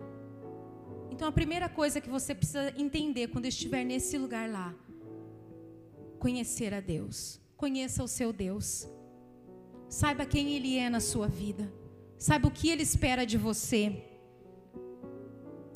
Então 1.11 1.27
a 1.27 1.31
primeira 1.31 1.67
coisa 1.67 1.99
que 1.99 2.09
você 2.09 2.33
precisa 2.33 2.73
entender 2.77 3.27
quando 3.27 3.45
estiver 3.45 3.83
nesse 3.83 4.17
lugar 4.17 4.49
lá, 4.49 4.73
conhecer 6.17 6.73
a 6.73 6.79
Deus. 6.79 7.39
Conheça 7.57 8.03
o 8.03 8.07
seu 8.07 8.31
Deus. 8.31 8.87
Saiba 9.89 10.25
quem 10.25 10.55
ele 10.55 10.77
é 10.77 10.89
na 10.89 10.99
sua 10.99 11.27
vida. 11.27 11.71
Saiba 12.17 12.47
o 12.47 12.51
que 12.51 12.69
ele 12.69 12.83
espera 12.83 13.25
de 13.25 13.37
você. 13.37 14.03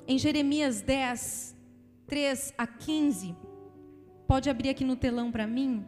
Em 0.08 0.18
Jeremias 0.18 0.82
10, 0.82 1.56
3 2.06 2.54
a 2.58 2.68
15. 2.68 3.36
Pode 4.28 4.50
abrir 4.50 4.70
aqui 4.70 4.84
no 4.84 4.96
telão 4.96 5.32
para 5.32 5.46
mim? 5.46 5.86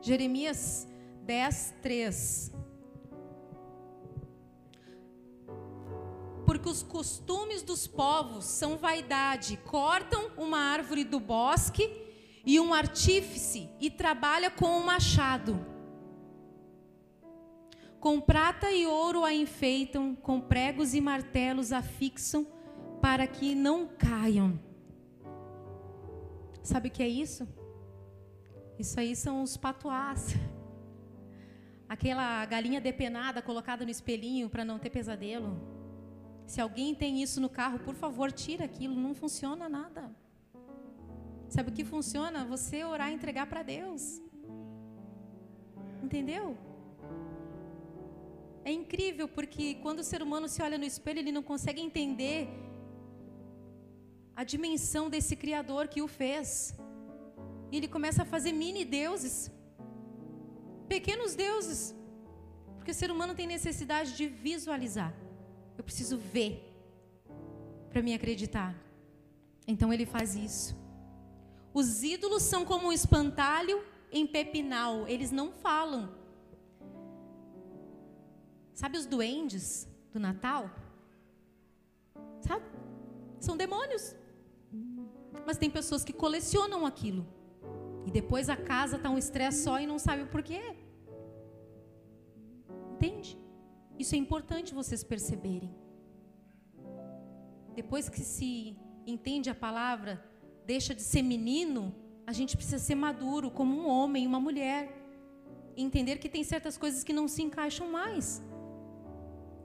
Jeremias 0.00 0.88
10, 1.24 1.74
3. 1.80 2.52
Porque 6.44 6.68
os 6.68 6.82
costumes 6.82 7.62
dos 7.62 7.86
povos 7.86 8.44
são 8.44 8.76
vaidade, 8.76 9.56
cortam 9.58 10.30
uma 10.36 10.58
árvore 10.58 11.04
do 11.04 11.20
bosque 11.20 11.88
e 12.44 12.58
um 12.58 12.74
artífice 12.74 13.70
e 13.80 13.90
trabalha 13.90 14.50
com 14.50 14.66
um 14.66 14.84
machado. 14.84 15.71
Com 18.02 18.20
prata 18.20 18.68
e 18.72 18.84
ouro 18.84 19.24
a 19.24 19.32
enfeitam, 19.32 20.16
com 20.16 20.40
pregos 20.40 20.92
e 20.92 21.00
martelos 21.00 21.70
a 21.70 21.80
fixam, 21.80 22.44
para 23.00 23.28
que 23.28 23.54
não 23.54 23.86
caiam. 23.86 24.58
Sabe 26.64 26.88
o 26.88 26.90
que 26.90 27.00
é 27.00 27.06
isso? 27.06 27.46
Isso 28.76 28.98
aí 28.98 29.14
são 29.14 29.40
os 29.40 29.56
patuás. 29.56 30.34
Aquela 31.88 32.44
galinha 32.44 32.80
depenada 32.80 33.40
colocada 33.40 33.84
no 33.84 33.90
espelhinho 33.92 34.50
para 34.50 34.64
não 34.64 34.80
ter 34.80 34.90
pesadelo. 34.90 35.56
Se 36.44 36.60
alguém 36.60 36.96
tem 36.96 37.22
isso 37.22 37.40
no 37.40 37.48
carro, 37.48 37.78
por 37.78 37.94
favor, 37.94 38.32
tira 38.32 38.64
aquilo, 38.64 38.96
não 38.96 39.14
funciona 39.14 39.68
nada. 39.68 40.10
Sabe 41.48 41.70
o 41.70 41.72
que 41.72 41.84
funciona? 41.84 42.44
Você 42.46 42.82
orar 42.82 43.12
e 43.12 43.14
entregar 43.14 43.46
para 43.46 43.62
Deus. 43.62 44.20
Entendeu? 46.02 46.71
É 48.64 48.70
incrível 48.70 49.26
porque 49.26 49.74
quando 49.76 50.00
o 50.00 50.04
ser 50.04 50.22
humano 50.22 50.48
se 50.48 50.62
olha 50.62 50.78
no 50.78 50.84
espelho, 50.84 51.18
ele 51.18 51.32
não 51.32 51.42
consegue 51.42 51.80
entender 51.80 52.48
a 54.36 54.44
dimensão 54.44 55.10
desse 55.10 55.34
Criador 55.34 55.88
que 55.88 56.00
o 56.00 56.08
fez. 56.08 56.74
E 57.70 57.76
ele 57.76 57.88
começa 57.88 58.22
a 58.22 58.24
fazer 58.24 58.52
mini 58.52 58.84
deuses, 58.84 59.50
pequenos 60.88 61.34
deuses, 61.34 61.94
porque 62.76 62.90
o 62.90 62.94
ser 62.94 63.10
humano 63.10 63.34
tem 63.34 63.46
necessidade 63.46 64.16
de 64.16 64.26
visualizar. 64.26 65.12
Eu 65.76 65.84
preciso 65.84 66.16
ver 66.18 66.68
para 67.90 68.02
me 68.02 68.14
acreditar. 68.14 68.74
Então 69.66 69.92
ele 69.92 70.06
faz 70.06 70.34
isso. 70.34 70.76
Os 71.74 72.02
ídolos 72.02 72.42
são 72.42 72.64
como 72.64 72.88
um 72.88 72.92
espantalho 72.92 73.82
em 74.10 74.26
pepinal, 74.26 75.08
eles 75.08 75.30
não 75.30 75.50
falam. 75.50 76.21
Sabe 78.74 78.96
os 78.96 79.06
duendes 79.06 79.88
do 80.12 80.18
Natal? 80.18 80.70
Sabe? 82.40 82.64
São 83.38 83.56
demônios. 83.56 84.14
Mas 85.46 85.58
tem 85.58 85.70
pessoas 85.70 86.04
que 86.04 86.12
colecionam 86.12 86.86
aquilo. 86.86 87.26
E 88.06 88.10
depois 88.10 88.48
a 88.48 88.56
casa 88.56 88.96
está 88.96 89.10
um 89.10 89.18
estresse 89.18 89.62
só 89.64 89.78
e 89.78 89.86
não 89.86 89.98
sabe 89.98 90.22
o 90.22 90.26
porquê. 90.26 90.76
Entende? 92.94 93.38
Isso 93.98 94.14
é 94.14 94.18
importante 94.18 94.74
vocês 94.74 95.04
perceberem. 95.04 95.74
Depois 97.74 98.08
que 98.08 98.20
se 98.20 98.76
entende 99.06 99.50
a 99.50 99.54
palavra, 99.54 100.22
deixa 100.66 100.94
de 100.94 101.02
ser 101.02 101.22
menino, 101.22 101.94
a 102.26 102.32
gente 102.32 102.56
precisa 102.56 102.78
ser 102.78 102.94
maduro 102.94 103.50
como 103.50 103.74
um 103.74 103.86
homem, 103.88 104.26
uma 104.26 104.40
mulher. 104.40 104.98
E 105.76 105.82
entender 105.82 106.18
que 106.18 106.28
tem 106.28 106.44
certas 106.44 106.76
coisas 106.76 107.02
que 107.04 107.12
não 107.12 107.26
se 107.28 107.42
encaixam 107.42 107.90
mais 107.90 108.42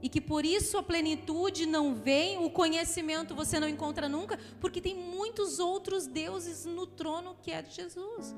e 0.02 0.10
que 0.10 0.22
por 0.22 0.46
isso 0.46 0.78
a 0.78 0.84
plenitude 0.84 1.66
não 1.66 1.96
vem, 1.96 2.38
o 2.38 2.50
conhecimento 2.50 3.34
você 3.34 3.60
não 3.60 3.68
encontra 3.68 4.08
nunca, 4.08 4.40
porque 4.60 4.80
tem 4.80 4.96
muitos 4.96 5.60
outros 5.60 6.06
deuses 6.06 6.66
no 6.66 6.86
trono 6.86 7.36
que 7.42 7.52
é 7.52 7.62
de 7.62 7.74
Jesus. 7.74 8.36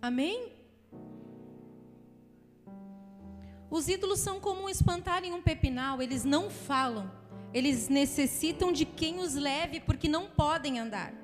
Amém? 0.00 0.52
Os 3.70 3.86
ídolos 3.86 4.18
são 4.18 4.40
como 4.40 4.62
um 4.62 4.68
espantalho 4.68 5.26
em 5.26 5.32
um 5.32 5.42
pepinal, 5.42 6.02
eles 6.02 6.24
não 6.24 6.50
falam, 6.50 7.10
eles 7.52 7.88
necessitam 7.88 8.72
de 8.72 8.84
quem 8.84 9.20
os 9.20 9.34
leve, 9.34 9.78
porque 9.78 10.08
não 10.08 10.26
podem 10.26 10.78
andar. 10.78 11.14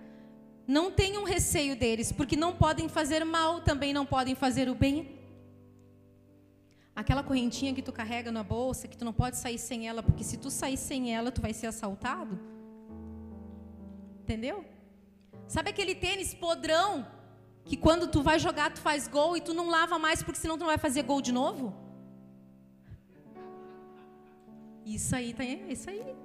Não 0.69 0.91
tenham 0.91 1.25
receio 1.25 1.77
deles, 1.77 2.13
porque 2.13 2.37
não 2.37 2.53
podem 2.53 2.89
fazer 2.89 3.25
mal, 3.25 3.61
também 3.61 3.93
não 3.93 4.05
podem 4.05 4.35
fazer 4.35 4.69
o 4.69 4.75
bem 4.75 5.16
aquela 6.97 7.23
correntinha 7.23 7.75
que 7.75 7.83
tu 7.83 7.93
carrega 7.93 8.33
na 8.33 8.43
bolsa, 8.43 8.89
que 8.89 8.97
tu 8.97 9.05
não 9.05 9.13
pode 9.13 9.37
sair 9.37 9.59
sem 9.59 9.87
ela, 9.87 10.03
porque 10.03 10.25
se 10.25 10.39
tu 10.39 10.51
sair 10.51 10.79
sem 10.79 11.15
ela, 11.15 11.31
tu 11.31 11.43
vai 11.43 11.53
ser 11.53 11.67
assaltado. 11.67 12.41
Entendeu? 14.23 14.65
Sabe 15.47 15.71
aquele 15.71 15.95
tênis 15.95 16.33
podrão 16.33 17.07
que 17.67 17.77
quando 17.77 18.09
tu 18.09 18.23
vai 18.23 18.39
jogar 18.39 18.73
tu 18.73 18.81
faz 18.81 19.07
gol 19.07 19.37
e 19.37 19.43
tu 19.43 19.53
não 19.53 19.69
lava 19.69 19.99
mais 19.99 20.23
porque 20.23 20.41
senão 20.41 20.57
tu 20.57 20.61
não 20.61 20.69
vai 20.69 20.79
fazer 20.79 21.03
gol 21.03 21.21
de 21.21 21.33
novo? 21.33 21.75
Isso 24.87 25.15
aí 25.15 25.35
tá 25.35 25.45
isso 25.45 25.91
aí. 25.91 26.17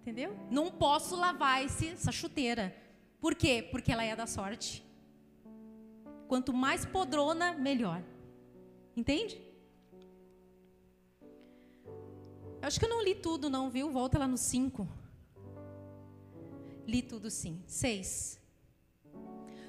Entendeu? 0.00 0.36
Não 0.50 0.70
posso 0.70 1.16
lavar 1.16 1.64
esse, 1.64 1.88
essa 1.88 2.10
chuteira. 2.10 2.74
Por 3.20 3.34
quê? 3.34 3.66
Porque 3.70 3.92
ela 3.92 4.04
é 4.04 4.16
da 4.16 4.26
sorte. 4.26 4.84
Quanto 6.28 6.52
mais 6.52 6.84
podrona, 6.84 7.52
melhor. 7.54 8.02
Entende? 8.96 9.40
Eu 12.64 12.68
acho 12.68 12.78
que 12.78 12.86
eu 12.86 12.90
não 12.90 13.02
li 13.02 13.14
tudo, 13.14 13.50
não, 13.50 13.68
viu? 13.68 13.90
Volta 13.90 14.18
lá 14.18 14.26
no 14.26 14.38
5. 14.38 14.88
Li 16.86 17.02
tudo 17.02 17.30
sim. 17.30 17.62
6. 17.66 18.40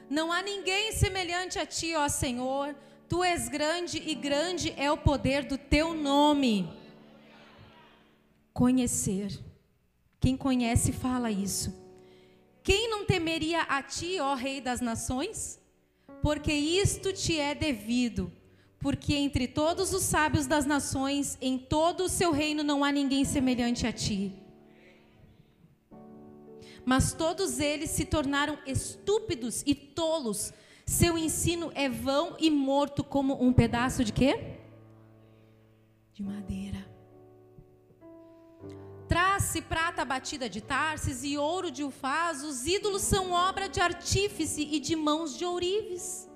Não 0.09 0.31
há 0.31 0.41
ninguém 0.41 0.91
semelhante 0.91 1.57
a 1.57 1.65
ti, 1.65 1.95
ó 1.95 2.07
Senhor. 2.07 2.75
Tu 3.09 3.23
és 3.23 3.49
grande 3.49 3.97
e 3.97 4.15
grande 4.15 4.73
é 4.77 4.91
o 4.91 4.97
poder 4.97 5.43
do 5.45 5.57
teu 5.57 5.93
nome. 5.93 6.69
Conhecer. 8.53 9.37
Quem 10.19 10.37
conhece 10.37 10.91
fala 10.91 11.29
isso. 11.29 11.73
Quem 12.63 12.89
não 12.89 13.05
temeria 13.05 13.61
a 13.63 13.83
ti, 13.83 14.19
ó 14.19 14.33
Rei 14.35 14.61
das 14.61 14.81
Nações? 14.81 15.59
Porque 16.21 16.53
isto 16.53 17.11
te 17.11 17.39
é 17.39 17.53
devido 17.53 18.31
porque 18.85 19.15
entre 19.15 19.47
todos 19.47 19.95
os 19.95 20.03
sábios 20.03 20.45
das 20.45 20.63
nações, 20.63 21.39
em 21.41 21.57
todo 21.57 22.03
o 22.03 22.07
seu 22.07 22.31
reino 22.31 22.63
não 22.63 22.83
há 22.83 22.91
ninguém 22.91 23.25
semelhante 23.25 23.87
a 23.87 23.91
ti. 23.91 24.31
Mas 26.85 27.11
todos 27.11 27.57
eles 27.59 27.89
se 27.89 28.05
tornaram 28.05 28.59
estúpidos 28.63 29.63
e 29.65 29.73
tolos. 29.73 30.53
Seu 30.85 31.17
ensino 31.17 31.71
é 31.73 31.89
vão 31.89 32.37
e 32.39 32.51
morto 32.51 33.03
como 33.03 33.43
um 33.43 33.51
pedaço 33.51 34.03
de 34.03 34.13
quê? 34.13 34.59
De 36.13 36.21
madeira. 36.21 36.85
Trace 39.07 39.63
prata 39.63 40.05
batida 40.05 40.47
de 40.47 40.61
Tarsis 40.61 41.23
e 41.23 41.39
ouro 41.39 41.71
de 41.71 41.83
Ufaz, 41.83 42.43
os 42.43 42.67
ídolos 42.67 43.01
são 43.01 43.31
obra 43.31 43.67
de 43.67 43.81
artífice 43.81 44.61
e 44.61 44.79
de 44.79 44.95
mãos 44.95 45.35
de 45.35 45.43
ourives. 45.43 46.29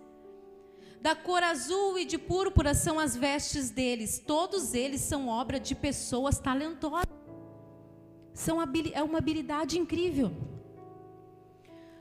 Da 1.02 1.16
cor 1.16 1.42
azul 1.42 1.98
e 1.98 2.06
de 2.06 2.18
púrpura 2.18 2.74
são 2.74 3.00
as 3.00 3.16
vestes 3.16 3.70
deles. 3.70 4.20
Todos 4.20 4.74
eles 4.74 5.02
são 5.02 5.30
obra 5.30 5.60
de 5.60 5.74
pessoas 5.74 6.40
talentosas. 6.40 7.08
São 8.34 8.62
é 8.94 9.04
uma 9.04 9.18
habilidade 9.18 9.78
incrível. 9.78 10.32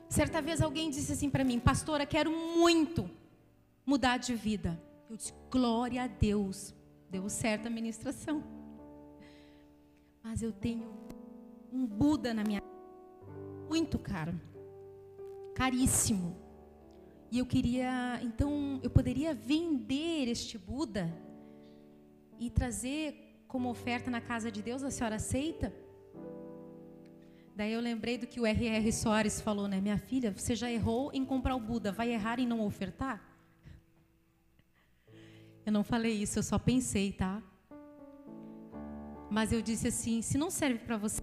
Certa 0.09 0.41
vez 0.41 0.61
alguém 0.61 0.89
disse 0.89 1.13
assim 1.13 1.29
para 1.29 1.43
mim, 1.43 1.59
pastora, 1.59 2.05
quero 2.05 2.31
muito 2.31 3.09
mudar 3.85 4.17
de 4.17 4.35
vida. 4.35 4.81
Eu 5.09 5.15
disse, 5.15 5.33
glória 5.49 6.03
a 6.03 6.07
Deus. 6.07 6.73
Deu 7.09 7.29
certo 7.29 7.67
a 7.67 7.69
ministração. 7.69 8.43
Mas 10.21 10.41
eu 10.41 10.51
tenho 10.51 10.91
um 11.71 11.85
Buda 11.85 12.33
na 12.33 12.43
minha 12.43 12.61
muito 13.69 13.97
caro. 13.97 14.39
Caríssimo. 15.55 16.48
E 17.31 17.37
eu 17.37 17.45
queria, 17.45 18.19
então, 18.23 18.79
eu 18.81 18.89
poderia 18.89 19.33
vender 19.33 20.27
este 20.27 20.57
Buda 20.57 21.13
e 22.39 22.49
trazer 22.49 23.43
como 23.47 23.69
oferta 23.69 24.09
na 24.09 24.21
casa 24.21 24.51
de 24.51 24.61
Deus, 24.61 24.83
a 24.83 24.89
senhora 24.89 25.15
aceita? 25.17 25.73
Daí 27.55 27.73
eu 27.73 27.81
lembrei 27.81 28.17
do 28.17 28.25
que 28.25 28.39
o 28.39 28.45
R.R. 28.45 28.91
Soares 28.91 29.41
falou, 29.41 29.67
né? 29.67 29.81
Minha 29.81 29.97
filha, 29.97 30.31
você 30.31 30.55
já 30.55 30.71
errou 30.71 31.11
em 31.13 31.25
comprar 31.25 31.55
o 31.55 31.59
Buda, 31.59 31.91
vai 31.91 32.11
errar 32.11 32.39
em 32.39 32.47
não 32.47 32.61
ofertar? 32.65 33.21
Eu 35.65 35.71
não 35.71 35.83
falei 35.83 36.13
isso, 36.13 36.39
eu 36.39 36.43
só 36.43 36.57
pensei, 36.57 37.11
tá? 37.11 37.43
Mas 39.29 39.51
eu 39.51 39.61
disse 39.61 39.89
assim: 39.89 40.21
se 40.21 40.37
não 40.37 40.49
serve 40.49 40.79
para 40.79 40.97
você, 40.97 41.21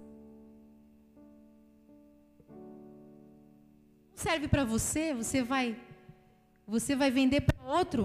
serve 4.15 4.47
para 4.47 4.65
você, 4.65 5.15
você 5.15 5.43
vai 5.43 5.86
você 6.67 6.97
vai 6.97 7.11
vender 7.11 7.43
para 7.43 7.63
outro? 7.79 8.05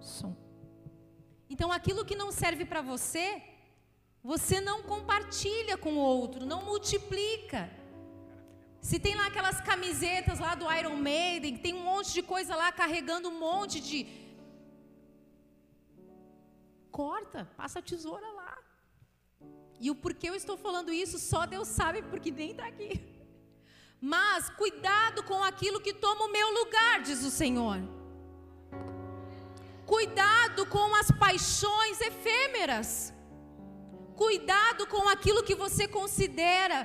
Som. 0.00 0.34
Então, 1.50 1.70
aquilo 1.70 2.04
que 2.04 2.16
não 2.16 2.32
serve 2.32 2.64
para 2.64 2.80
você, 2.80 3.42
você 4.24 4.58
não 4.60 4.82
compartilha 4.82 5.76
com 5.76 5.92
o 5.94 5.98
outro, 5.98 6.46
não 6.46 6.64
multiplica. 6.64 7.70
Se 8.80 8.98
tem 8.98 9.14
lá 9.14 9.26
aquelas 9.26 9.60
camisetas 9.60 10.38
lá 10.38 10.54
do 10.54 10.72
Iron 10.72 10.96
Maiden, 10.96 11.58
tem 11.58 11.74
um 11.74 11.84
monte 11.84 12.14
de 12.14 12.22
coisa 12.22 12.56
lá 12.56 12.72
carregando 12.72 13.28
um 13.28 13.38
monte 13.38 13.80
de. 13.80 13.98
Corta, 16.90 17.44
passa 17.56 17.78
a 17.80 17.82
tesoura 17.82 18.31
e 19.84 19.90
o 19.92 19.96
porquê 20.02 20.26
eu 20.30 20.36
estou 20.40 20.56
falando 20.64 20.90
isso, 21.02 21.16
só 21.30 21.40
Deus 21.54 21.68
sabe, 21.78 22.02
porque 22.10 22.30
nem 22.30 22.52
está 22.52 22.66
aqui. 22.72 22.90
Mas 24.14 24.48
cuidado 24.60 25.24
com 25.30 25.40
aquilo 25.48 25.80
que 25.86 25.92
toma 26.04 26.26
o 26.26 26.32
meu 26.36 26.48
lugar, 26.58 26.94
diz 27.08 27.20
o 27.30 27.32
Senhor. 27.40 27.78
Cuidado 29.94 30.66
com 30.74 30.88
as 31.00 31.08
paixões 31.24 32.00
efêmeras. 32.00 32.88
Cuidado 34.22 34.86
com 34.86 35.08
aquilo 35.08 35.42
que 35.48 35.56
você 35.64 35.86
considera 35.88 36.78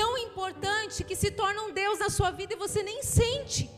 tão 0.00 0.12
importante 0.26 1.04
que 1.04 1.16
se 1.22 1.30
torna 1.42 1.62
um 1.66 1.72
Deus 1.82 2.00
na 2.00 2.10
sua 2.10 2.32
vida 2.40 2.54
e 2.54 2.62
você 2.64 2.82
nem 2.82 3.00
sente. 3.02 3.70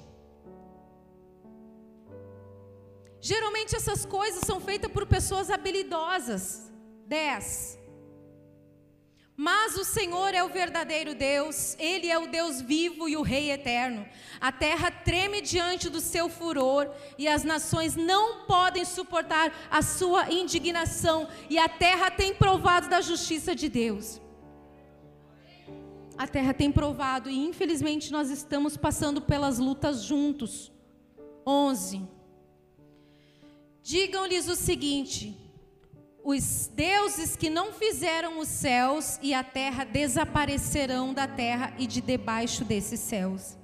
Geralmente 3.32 3.76
essas 3.76 4.06
coisas 4.06 4.42
são 4.50 4.58
feitas 4.70 4.90
por 4.90 5.04
pessoas 5.16 5.50
habilidosas. 5.50 6.72
10. 7.06 7.79
Mas 9.42 9.74
o 9.78 9.84
Senhor 9.84 10.34
é 10.34 10.44
o 10.44 10.50
verdadeiro 10.50 11.14
Deus, 11.14 11.74
Ele 11.78 12.08
é 12.08 12.18
o 12.18 12.26
Deus 12.26 12.60
vivo 12.60 13.08
e 13.08 13.16
o 13.16 13.22
Rei 13.22 13.50
eterno. 13.50 14.06
A 14.38 14.52
terra 14.52 14.90
treme 14.90 15.40
diante 15.40 15.88
do 15.88 15.98
seu 15.98 16.28
furor, 16.28 16.90
e 17.16 17.26
as 17.26 17.42
nações 17.42 17.96
não 17.96 18.44
podem 18.44 18.84
suportar 18.84 19.50
a 19.70 19.80
sua 19.80 20.30
indignação, 20.30 21.26
e 21.48 21.58
a 21.58 21.70
terra 21.70 22.10
tem 22.10 22.34
provado 22.34 22.90
da 22.90 23.00
justiça 23.00 23.54
de 23.54 23.70
Deus. 23.70 24.20
A 26.18 26.26
terra 26.26 26.52
tem 26.52 26.70
provado, 26.70 27.30
e 27.30 27.38
infelizmente 27.38 28.12
nós 28.12 28.28
estamos 28.28 28.76
passando 28.76 29.22
pelas 29.22 29.58
lutas 29.58 30.02
juntos. 30.02 30.70
11. 31.46 32.06
Digam-lhes 33.82 34.48
o 34.48 34.54
seguinte: 34.54 35.34
os 36.22 36.70
deuses 36.74 37.34
que 37.34 37.48
não 37.48 37.72
fizeram 37.72 38.38
os 38.38 38.48
céus 38.48 39.18
e 39.22 39.32
a 39.32 39.42
terra 39.42 39.84
desaparecerão 39.84 41.14
da 41.14 41.26
terra 41.26 41.72
e 41.78 41.86
de 41.86 42.00
debaixo 42.00 42.64
desses 42.64 43.00
céus. 43.00 43.56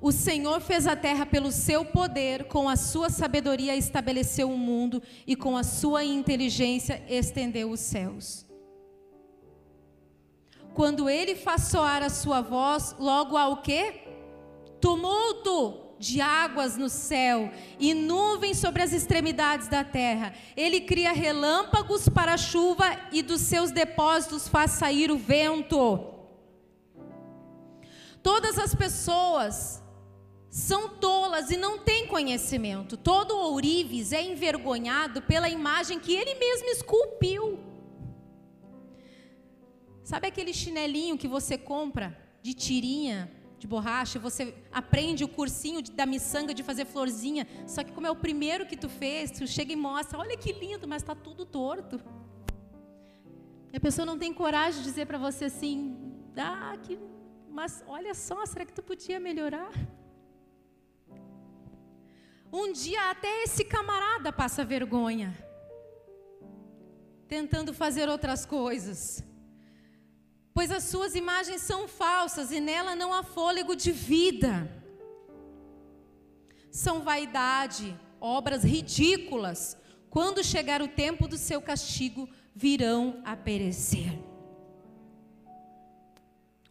O 0.00 0.12
Senhor 0.12 0.60
fez 0.60 0.86
a 0.86 0.94
terra 0.94 1.26
pelo 1.26 1.50
seu 1.50 1.84
poder, 1.84 2.44
com 2.44 2.68
a 2.68 2.76
sua 2.76 3.10
sabedoria 3.10 3.74
estabeleceu 3.74 4.48
o 4.48 4.56
mundo 4.56 5.02
e 5.26 5.34
com 5.34 5.56
a 5.56 5.64
sua 5.64 6.04
inteligência 6.04 7.02
estendeu 7.08 7.70
os 7.70 7.80
céus. 7.80 8.46
Quando 10.72 11.10
ele 11.10 11.34
faz 11.34 11.62
soar 11.62 12.04
a 12.04 12.10
sua 12.10 12.40
voz, 12.40 12.94
logo 13.00 13.36
há 13.36 13.48
o 13.48 13.62
quê? 13.62 14.02
Tumulto 14.80 15.87
de 15.98 16.20
águas 16.20 16.76
no 16.76 16.88
céu 16.88 17.50
e 17.78 17.92
nuvens 17.92 18.58
sobre 18.58 18.82
as 18.82 18.92
extremidades 18.92 19.68
da 19.68 19.82
terra. 19.82 20.32
Ele 20.56 20.80
cria 20.80 21.12
relâmpagos 21.12 22.08
para 22.08 22.34
a 22.34 22.38
chuva 22.38 22.84
e 23.12 23.22
dos 23.22 23.40
seus 23.40 23.70
depósitos 23.70 24.48
faz 24.48 24.72
sair 24.72 25.10
o 25.10 25.18
vento. 25.18 26.14
Todas 28.22 28.58
as 28.58 28.74
pessoas 28.74 29.82
são 30.50 30.88
tolas 30.88 31.50
e 31.50 31.56
não 31.56 31.78
têm 31.78 32.06
conhecimento. 32.06 32.96
Todo 32.96 33.36
ourives 33.36 34.12
é 34.12 34.22
envergonhado 34.22 35.22
pela 35.22 35.48
imagem 35.48 35.98
que 35.98 36.14
ele 36.14 36.34
mesmo 36.34 36.68
esculpiu. 36.68 37.58
Sabe 40.02 40.26
aquele 40.26 40.54
chinelinho 40.54 41.18
que 41.18 41.28
você 41.28 41.58
compra 41.58 42.16
de 42.42 42.54
tirinha 42.54 43.30
de 43.58 43.66
borracha, 43.66 44.18
você 44.18 44.54
aprende 44.70 45.24
o 45.24 45.28
cursinho 45.28 45.82
da 45.82 46.06
miçanga 46.06 46.54
de 46.54 46.62
fazer 46.62 46.84
florzinha, 46.84 47.46
só 47.66 47.82
que 47.82 47.92
como 47.92 48.06
é 48.06 48.10
o 48.10 48.16
primeiro 48.16 48.66
que 48.66 48.76
tu 48.76 48.88
fez, 48.88 49.30
tu 49.30 49.46
chega 49.46 49.72
e 49.72 49.76
mostra, 49.76 50.18
olha 50.18 50.36
que 50.36 50.52
lindo, 50.52 50.86
mas 50.86 51.02
está 51.02 51.14
tudo 51.14 51.44
torto. 51.44 52.00
E 53.72 53.76
a 53.76 53.80
pessoa 53.80 54.06
não 54.06 54.18
tem 54.18 54.32
coragem 54.32 54.80
de 54.80 54.88
dizer 54.88 55.06
para 55.06 55.18
você 55.18 55.46
assim, 55.46 55.96
ah, 56.36 56.76
que, 56.82 56.98
mas 57.50 57.82
olha 57.86 58.14
só, 58.14 58.46
será 58.46 58.64
que 58.64 58.72
tu 58.72 58.82
podia 58.82 59.18
melhorar? 59.18 59.72
Um 62.52 62.72
dia 62.72 63.10
até 63.10 63.42
esse 63.42 63.64
camarada 63.64 64.32
passa 64.32 64.64
vergonha, 64.64 65.36
tentando 67.26 67.74
fazer 67.74 68.08
outras 68.08 68.46
coisas 68.46 69.27
pois 70.58 70.72
as 70.72 70.82
suas 70.82 71.14
imagens 71.14 71.62
são 71.62 71.86
falsas 71.86 72.50
e 72.50 72.58
nela 72.58 72.96
não 72.96 73.14
há 73.14 73.22
fôlego 73.22 73.76
de 73.76 73.92
vida. 73.92 74.68
São 76.68 77.02
vaidade, 77.02 77.96
obras 78.20 78.64
ridículas. 78.64 79.76
Quando 80.10 80.42
chegar 80.42 80.82
o 80.82 80.88
tempo 80.88 81.28
do 81.28 81.38
seu 81.38 81.62
castigo, 81.62 82.28
virão 82.56 83.22
a 83.24 83.36
perecer. 83.36 84.18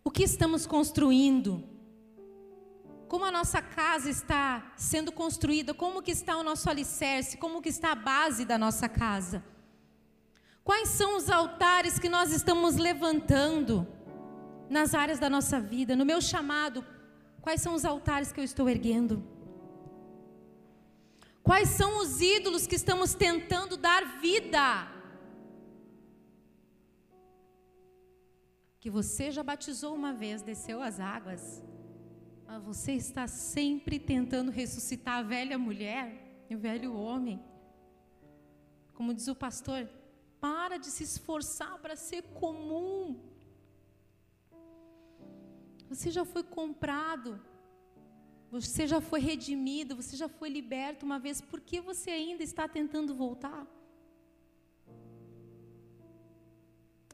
O 0.04 0.12
que 0.12 0.24
estamos 0.24 0.66
construindo? 0.68 1.64
Como 3.08 3.24
a 3.24 3.32
nossa 3.32 3.62
casa 3.62 4.10
está 4.10 4.74
sendo 4.76 5.14
construída? 5.14 5.74
Como 5.74 6.02
que 6.02 6.12
está 6.12 6.36
o 6.36 6.44
nosso 6.44 6.70
alicerce? 6.70 7.38
Como 7.38 7.62
que 7.62 7.70
está 7.70 7.94
a 7.94 7.96
base 7.96 8.44
da 8.44 8.58
nossa 8.58 8.90
casa? 8.90 9.42
Quais 10.68 10.90
são 10.90 11.16
os 11.16 11.30
altares 11.30 11.98
que 11.98 12.10
nós 12.10 12.30
estamos 12.34 12.76
levantando 12.76 13.88
nas 14.70 14.94
áreas 14.94 15.18
da 15.18 15.30
nossa 15.30 15.62
vida, 15.62 15.96
no 15.96 16.06
meu 16.06 16.20
chamado? 16.20 16.86
Quais 17.42 17.62
são 17.62 17.74
os 17.74 17.86
altares 17.86 18.34
que 18.34 18.40
eu 18.42 18.44
estou 18.44 18.68
erguendo? 18.68 19.24
Quais 21.42 21.70
são 21.70 22.02
os 22.02 22.20
ídolos 22.20 22.68
que 22.68 22.76
estamos 22.76 23.14
tentando 23.14 23.78
dar 23.78 24.20
vida? 24.20 24.66
Que 28.82 28.90
você 28.90 29.32
já 29.32 29.44
batizou 29.44 29.96
uma 29.96 30.12
vez, 30.12 30.42
desceu 30.42 30.82
as 30.82 31.00
águas, 31.00 31.64
mas 32.46 32.62
você 32.62 32.92
está 32.92 33.26
sempre 33.26 33.98
tentando 34.00 34.52
ressuscitar 34.52 35.20
a 35.20 35.22
velha 35.22 35.58
mulher 35.58 36.06
e 36.50 36.58
o 36.58 36.60
velho 36.60 36.94
homem. 36.94 37.42
Como 38.94 39.14
diz 39.14 39.30
o 39.30 39.36
pastor, 39.36 39.88
para 40.40 40.78
de 40.78 40.88
se 40.88 41.04
esforçar 41.04 41.78
para 41.80 41.96
ser 41.96 42.24
comum. 42.42 43.20
Você 45.90 46.12
já 46.12 46.26
foi 46.26 46.44
comprado. 46.44 47.40
Você 48.50 48.88
já 48.88 49.02
foi 49.02 49.20
redimido, 49.20 49.96
você 49.96 50.16
já 50.16 50.30
foi 50.30 50.50
liberto 50.50 51.06
uma 51.06 51.20
vez, 51.20 51.42
por 51.42 51.60
que 51.60 51.82
você 51.82 52.12
ainda 52.12 52.44
está 52.44 52.66
tentando 52.66 53.14
voltar? 53.14 53.68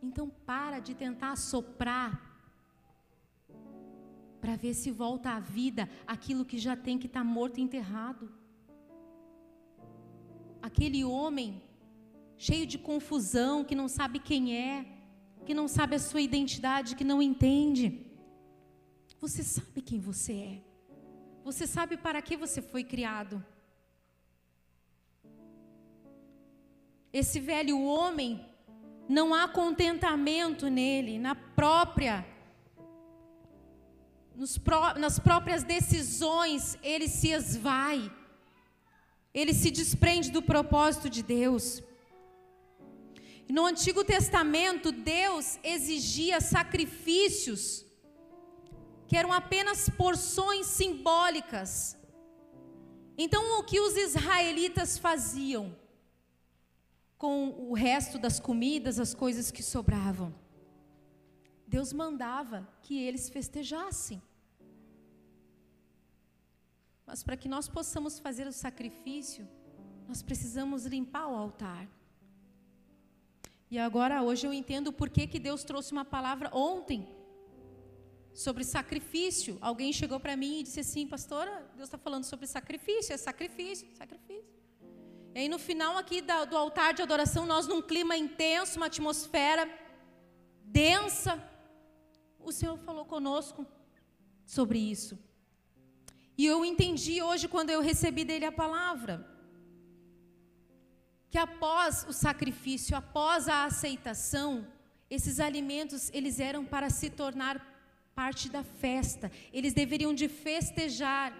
Então 0.01 0.29
para 0.29 0.79
de 0.79 0.93
tentar 0.93 1.35
soprar 1.37 2.33
para 4.39 4.55
ver 4.57 4.73
se 4.73 4.91
volta 4.91 5.31
à 5.31 5.39
vida 5.39 5.89
aquilo 6.05 6.45
que 6.45 6.59
já 6.59 6.75
tem 6.75 6.99
que 6.99 7.07
estar 7.07 7.21
tá 7.21 7.25
morto 7.25 7.57
e 7.59 7.63
enterrado. 7.63 8.29
Aquele 10.61 11.03
homem 11.03 11.61
cheio 12.37 12.65
de 12.65 12.77
confusão, 12.77 13.63
que 13.63 13.75
não 13.75 13.87
sabe 13.87 14.19
quem 14.19 14.57
é, 14.57 14.85
que 15.45 15.53
não 15.53 15.67
sabe 15.67 15.95
a 15.95 15.99
sua 15.99 16.21
identidade, 16.21 16.95
que 16.95 17.03
não 17.03 17.21
entende. 17.21 18.05
Você 19.19 19.43
sabe 19.43 19.81
quem 19.81 19.99
você 19.99 20.33
é. 20.33 20.61
Você 21.43 21.67
sabe 21.67 21.97
para 21.97 22.21
que 22.21 22.37
você 22.37 22.61
foi 22.61 22.83
criado. 22.83 23.43
Esse 27.11 27.39
velho 27.39 27.79
homem, 27.81 28.43
não 29.07 29.33
há 29.33 29.47
contentamento 29.47 30.69
nele, 30.69 31.19
na 31.19 31.35
própria 31.35 32.25
pró 34.63 34.95
nas 34.95 35.19
próprias 35.19 35.63
decisões, 35.63 36.77
ele 36.81 37.07
se 37.07 37.29
esvai, 37.29 38.11
ele 39.33 39.53
se 39.53 39.69
desprende 39.69 40.31
do 40.31 40.41
propósito 40.41 41.09
de 41.09 41.21
Deus. 41.21 41.81
No 43.49 43.65
Antigo 43.65 44.03
Testamento, 44.03 44.91
Deus 44.91 45.59
exigia 45.63 46.39
sacrifícios 46.39 47.85
que 49.07 49.17
eram 49.17 49.31
apenas 49.31 49.89
porções 49.89 50.65
simbólicas. 50.65 51.97
Então, 53.17 53.59
o 53.59 53.63
que 53.63 53.79
os 53.79 53.95
israelitas 53.95 54.97
faziam 54.97 55.75
com 57.17 57.49
o 57.69 57.73
resto 57.73 58.17
das 58.17 58.39
comidas, 58.39 58.99
as 58.99 59.13
coisas 59.13 59.51
que 59.51 59.61
sobravam? 59.61 60.33
Deus 61.67 61.93
mandava 61.93 62.67
que 62.81 62.99
eles 62.99 63.29
festejassem. 63.29 64.21
Mas 67.05 67.23
para 67.23 67.37
que 67.37 67.49
nós 67.49 67.67
possamos 67.67 68.19
fazer 68.19 68.47
o 68.47 68.51
sacrifício, 68.51 69.47
nós 70.07 70.21
precisamos 70.21 70.85
limpar 70.85 71.27
o 71.27 71.35
altar. 71.35 71.87
E 73.73 73.79
agora, 73.79 74.21
hoje, 74.21 74.45
eu 74.45 74.53
entendo 74.53 74.93
por 74.93 75.09
que, 75.09 75.25
que 75.25 75.39
Deus 75.39 75.63
trouxe 75.63 75.93
uma 75.93 76.05
palavra 76.05 76.47
ontem 76.53 77.07
sobre 78.31 78.63
sacrifício. 78.63 79.57
Alguém 79.59 79.91
chegou 79.91 80.19
para 80.19 80.37
mim 80.37 80.59
e 80.59 80.63
disse 80.63 80.81
assim, 80.81 81.07
pastora, 81.07 81.67
Deus 81.75 81.87
está 81.87 81.97
falando 81.97 82.23
sobre 82.23 82.45
sacrifício, 82.45 83.13
é 83.13 83.17
sacrifício, 83.17 83.87
sacrifício. 83.95 84.53
E 85.33 85.39
aí, 85.39 85.49
no 85.49 85.57
final 85.57 85.97
aqui 85.97 86.21
do 86.21 86.55
altar 86.55 86.93
de 86.93 87.01
adoração, 87.01 87.47
nós 87.47 87.65
num 87.65 87.81
clima 87.81 88.15
intenso, 88.15 88.77
uma 88.77 88.85
atmosfera 88.85 89.67
densa, 90.65 91.43
o 92.39 92.51
Senhor 92.51 92.77
falou 92.77 93.05
conosco 93.05 93.65
sobre 94.45 94.77
isso. 94.77 95.17
E 96.37 96.45
eu 96.45 96.63
entendi 96.63 97.23
hoje 97.23 97.47
quando 97.47 97.71
eu 97.71 97.81
recebi 97.81 98.23
dele 98.23 98.45
a 98.45 98.51
palavra 98.51 99.32
que 101.33 101.37
após 101.39 102.05
o 102.07 102.13
sacrifício, 102.13 102.95
após 102.95 103.47
a 103.47 103.65
aceitação, 103.65 104.67
esses 105.09 105.39
alimentos 105.39 106.11
eles 106.13 106.39
eram 106.39 106.63
para 106.63 106.91
se 106.91 107.09
tornar 107.09 107.59
parte 108.13 108.49
da 108.49 108.63
festa. 108.63 109.31
Eles 109.51 109.73
deveriam 109.73 110.13
de 110.13 110.27
festejar. 110.27 111.35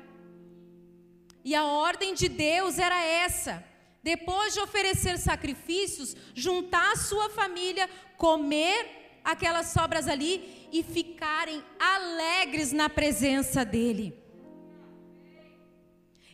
E 1.45 1.53
a 1.53 1.63
ordem 1.65 2.15
de 2.15 2.27
Deus 2.27 2.79
era 2.79 2.99
essa: 3.05 3.63
depois 4.01 4.55
de 4.55 4.61
oferecer 4.61 5.19
sacrifícios, 5.19 6.15
juntar 6.33 6.93
a 6.93 6.95
sua 6.95 7.29
família, 7.29 7.87
comer 8.17 9.19
aquelas 9.23 9.67
sobras 9.67 10.07
ali 10.07 10.67
e 10.71 10.81
ficarem 10.81 11.63
alegres 11.79 12.71
na 12.71 12.89
presença 12.89 13.63
dele. 13.63 14.22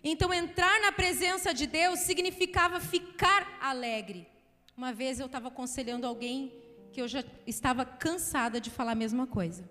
Então, 0.04 0.34
entrar 0.34 0.80
na 0.82 0.92
presença 0.92 1.54
de 1.54 1.68
Deus 1.68 2.00
significava 2.00 2.80
ficar 2.80 3.58
alegre. 3.62 4.28
Uma 4.76 4.94
vez 4.94 5.20
eu 5.20 5.26
estava 5.26 5.50
aconselhando 5.50 6.08
alguém 6.08 6.54
que 6.94 7.02
eu 7.02 7.08
já 7.08 7.24
estava 7.46 7.86
cansada 7.86 8.62
de 8.62 8.70
falar 8.70 8.94
a 8.94 8.96
mesma 8.96 9.28
coisa. 9.28 9.70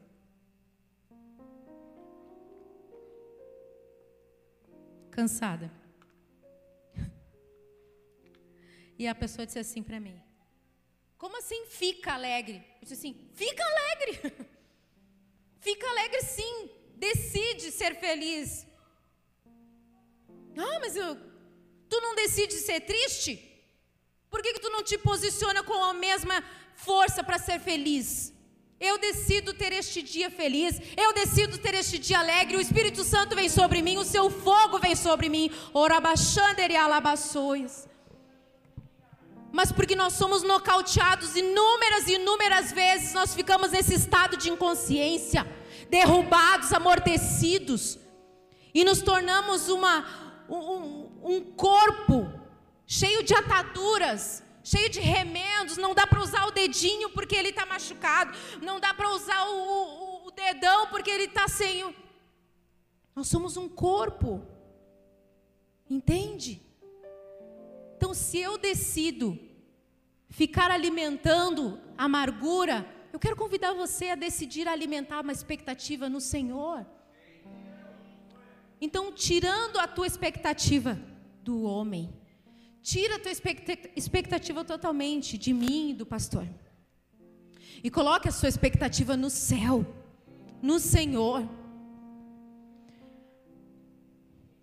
Cansada. 5.11 5.73
E 8.99 9.07
a 9.07 9.14
pessoa 9.14 9.47
disse 9.47 9.59
assim 9.59 9.83
para 9.83 9.99
mim: 9.99 10.21
Como 11.17 11.38
assim 11.38 11.67
fica 11.67 12.12
alegre? 12.14 12.62
Eu 12.81 12.83
disse 12.83 12.95
assim: 12.95 13.31
Fica 13.33 13.62
alegre. 13.64 14.49
Fica 15.61 15.87
alegre 15.88 16.23
sim. 16.23 16.71
Decide 16.97 17.73
ser 17.73 17.97
feliz. 17.97 18.67
Ah, 20.59 20.79
mas 20.81 20.97
eu, 20.97 21.16
tu 21.88 22.01
não 22.01 22.14
decide 22.14 22.55
ser 22.55 22.81
triste? 22.81 23.44
Por 24.29 24.42
que, 24.42 24.55
que 24.55 24.61
tu 24.61 24.71
não 24.71 24.83
te 24.83 24.99
posiciona 24.99 25.62
com 25.62 25.83
a 25.85 25.94
mesma 25.94 26.42
força 26.75 27.23
para 27.23 27.38
ser 27.38 27.61
feliz? 27.61 28.33
Eu 28.81 28.97
decido 28.99 29.53
ter 29.55 29.73
este 29.73 30.03
dia 30.03 30.31
feliz, 30.31 30.81
eu 30.97 31.12
decido 31.12 31.59
ter 31.59 31.75
este 31.75 31.99
dia 31.99 32.18
alegre, 32.21 32.57
o 32.57 32.61
Espírito 32.61 33.03
Santo 33.03 33.35
vem 33.35 33.49
sobre 33.49 33.83
mim, 33.83 33.97
o 33.97 34.05
seu 34.05 34.31
fogo 34.31 34.79
vem 34.79 34.94
sobre 34.94 35.29
mim. 35.29 35.51
Orabaxander 35.73 36.71
e. 36.71 37.88
Mas 39.51 39.73
porque 39.73 39.97
nós 39.97 40.12
somos 40.12 40.42
nocauteados 40.42 41.35
inúmeras 41.35 42.07
e 42.07 42.14
inúmeras 42.14 42.71
vezes, 42.71 43.14
nós 43.14 43.35
ficamos 43.35 43.71
nesse 43.71 43.94
estado 43.94 44.37
de 44.37 44.51
inconsciência, 44.51 45.44
derrubados, 45.88 46.73
amortecidos, 46.73 47.99
e 48.73 48.85
nos 48.85 49.01
tornamos 49.01 49.68
uma, 49.68 50.28
um, 50.49 51.21
um 51.23 51.41
corpo 51.53 52.33
cheio 52.87 53.23
de 53.23 53.35
ataduras, 53.35 54.43
cheio 54.65 54.89
de 54.89 55.01
remendos, 55.01 55.77
não 55.77 55.95
dá 55.95 56.07
para 56.07 56.23
usar 56.23 56.47
o 56.47 56.51
dedinho 56.51 57.11
porque 57.11 57.37
ele 57.37 57.51
está 57.51 57.67
machucado, 57.67 58.37
não 58.63 58.81
dá 58.81 58.95
para 58.95 59.11
usar 59.11 59.45
o, 59.49 59.55
o, 59.55 60.27
o, 60.27 60.31
dedão 60.31 60.87
porque 60.89 61.11
ele 61.11 61.25
está 61.25 61.47
sem 61.49 61.85
o... 61.85 61.95
Nós 63.15 63.29
somos 63.29 63.57
um 63.57 63.69
corpo, 63.69 64.43
entende? 65.91 66.63
Então, 67.97 68.15
se 68.15 68.39
eu 68.39 68.57
decido 68.57 69.39
ficar 70.31 70.71
alimentando 70.71 71.81
amargura, 71.97 72.87
eu 73.13 73.19
quero 73.19 73.37
convidar 73.37 73.73
você 73.73 74.11
a 74.11 74.15
decidir 74.15 74.69
alimentar 74.69 75.21
uma 75.21 75.33
expectativa 75.33 76.09
no 76.09 76.21
Senhor. 76.21 76.87
Então, 78.81 79.12
tirando 79.12 79.79
a 79.79 79.88
tua 79.88 80.07
expectativa 80.07 80.99
do 81.43 81.62
homem, 81.62 82.12
tira 82.83 83.17
a 83.17 83.19
tua 83.19 83.33
expectativa 83.97 84.64
totalmente 84.64 85.37
de 85.37 85.53
mim 85.53 85.91
e 85.91 85.95
do 85.95 86.07
pastor. 86.07 86.47
E 87.83 87.91
coloque 87.91 88.29
a 88.29 88.33
sua 88.33 88.49
expectativa 88.49 89.17
no 89.17 89.31
céu, 89.31 89.85
no 90.62 90.79
Senhor. 90.79 91.49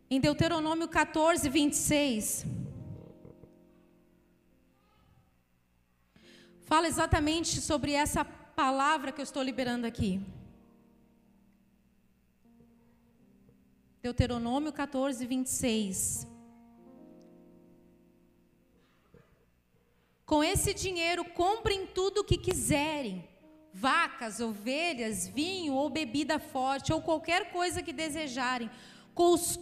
Em 0.10 0.20
Deuteronômio 0.20 0.88
14, 0.88 1.50
26. 1.50 2.46
Fala 6.62 6.88
exatamente 6.88 7.62
sobre 7.62 7.92
essa 7.92 8.24
palavra 8.26 9.12
que 9.12 9.22
eu 9.22 9.24
estou 9.24 9.44
liberando 9.44 9.86
aqui. 9.86 10.22
Deuteronômio 14.06 14.72
14, 14.72 15.26
26. 15.26 16.28
Com 20.24 20.44
esse 20.44 20.76
dinheiro, 20.76 21.26
comprem 21.26 21.88
tudo 21.88 22.20
o 22.20 22.24
que 22.24 22.38
quiserem: 22.38 23.28
vacas, 23.74 24.40
ovelhas, 24.40 25.28
vinho 25.28 25.74
ou 25.74 25.90
bebida 25.90 26.38
forte, 26.38 26.94
ou 26.94 27.02
qualquer 27.02 27.52
coisa 27.52 27.82
que 27.82 27.92
desejarem. 27.92 28.70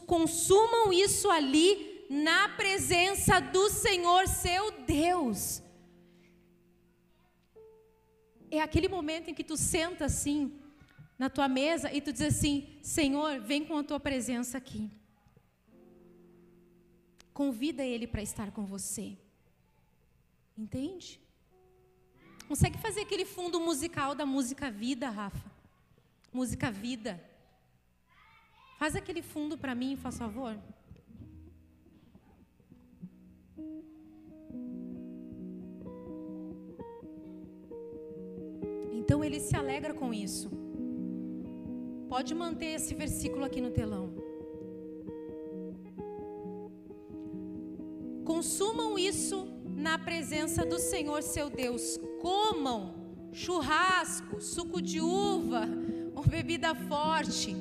Consumam 0.06 0.92
isso 0.92 1.30
ali 1.32 2.06
na 2.10 2.50
presença 2.50 3.40
do 3.40 3.70
Senhor 3.70 4.28
seu 4.28 4.72
Deus. 4.82 5.64
É 8.52 8.60
aquele 8.60 8.90
momento 8.90 9.30
em 9.30 9.34
que 9.34 9.50
tu 9.52 9.56
senta 9.56 10.04
assim, 10.04 10.52
na 11.24 11.30
tua 11.30 11.48
mesa 11.48 11.90
e 11.90 12.02
tu 12.02 12.12
diz 12.12 12.22
assim: 12.22 12.68
Senhor, 12.82 13.40
vem 13.40 13.64
com 13.64 13.78
a 13.78 13.84
tua 13.84 13.98
presença 13.98 14.58
aqui. 14.58 14.92
Convida 17.34 17.82
Ele 17.82 18.06
para 18.06 18.22
estar 18.22 18.52
com 18.52 18.66
você. 18.66 19.18
Entende? 20.58 21.22
Consegue 22.46 22.78
fazer 22.78 23.02
aquele 23.02 23.24
fundo 23.24 23.58
musical 23.58 24.14
da 24.14 24.26
música 24.26 24.70
Vida, 24.70 25.10
Rafa? 25.10 25.50
Música 26.34 26.70
Vida. 26.70 27.24
Faz 28.78 28.94
aquele 28.94 29.22
fundo 29.22 29.58
para 29.58 29.74
mim, 29.74 29.96
faz 29.96 30.18
favor. 30.18 30.60
Então 38.92 39.24
ele 39.24 39.40
se 39.40 39.56
alegra 39.56 39.94
com 39.94 40.14
isso. 40.14 40.63
Pode 42.14 42.36
manter 42.36 42.76
esse 42.76 42.94
versículo 42.94 43.44
aqui 43.44 43.60
no 43.60 43.72
telão. 43.72 44.14
Consumam 48.24 49.00
isso 49.00 49.48
na 49.76 49.98
presença 49.98 50.64
do 50.64 50.78
Senhor 50.78 51.24
seu 51.24 51.50
Deus. 51.50 52.00
Comam 52.22 52.94
churrasco, 53.32 54.40
suco 54.40 54.80
de 54.80 55.02
uva, 55.02 55.68
ou 56.14 56.24
bebida 56.24 56.76
forte, 56.76 57.56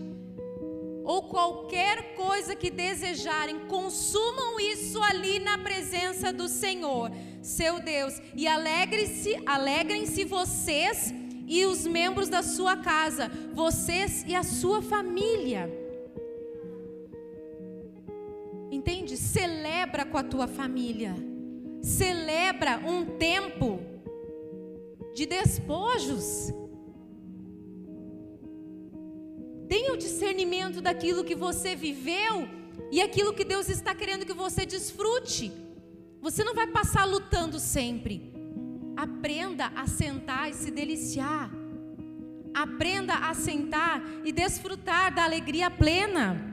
ou 1.03 1.23
qualquer 1.31 2.15
coisa 2.15 2.55
que 2.55 2.71
desejarem, 2.71 3.61
consumam 3.61 4.61
isso 4.61 5.03
ali 5.03 5.39
na 5.39 5.57
presença 5.57 6.31
do 6.31 6.47
Senhor, 6.47 7.11
seu 7.41 7.81
Deus, 7.81 8.21
e 8.37 8.47
alegrem-se, 8.47 9.35
alegrem-se 9.47 10.25
vocês 10.27 11.22
e 11.47 11.65
os 11.67 11.87
membros 11.87 12.29
da 12.29 12.43
sua 12.43 12.77
casa, 12.77 13.31
vocês 13.53 14.25
e 14.27 14.35
a 14.35 14.43
sua 14.43 14.81
família. 14.81 15.71
Entende? 18.71 19.17
Celebra 19.17 20.05
com 20.05 20.19
a 20.19 20.23
tua 20.23 20.47
família. 20.47 21.15
Celebra 21.83 22.79
um 22.79 23.05
tempo 23.05 23.81
de 25.15 25.27
despojos. 25.27 26.53
Tenha 29.69 29.93
o 29.93 29.97
discernimento 29.97 30.81
daquilo 30.81 31.25
que 31.25 31.35
você 31.35 31.75
viveu 31.75 32.49
e 32.91 33.01
aquilo 33.01 33.35
que 33.35 33.45
Deus 33.45 33.69
está 33.69 33.95
querendo 33.95 34.27
que 34.27 34.33
você 34.33 34.65
desfrute. 34.65 35.53
Você 36.21 36.45
não 36.45 36.55
vai 36.55 36.67
passar 36.67 37.05
lutando 37.05 37.59
sempre. 37.59 38.42
Aprenda 38.97 39.67
a 39.75 39.87
sentar 39.87 40.51
e 40.51 40.55
se 40.55 40.71
deliciar. 40.71 41.51
Aprenda 42.55 43.15
a 43.15 43.35
sentar 43.35 44.03
e 44.25 44.33
desfrutar 44.33 45.15
da 45.15 45.25
alegria 45.25 45.71
plena. 45.71 46.53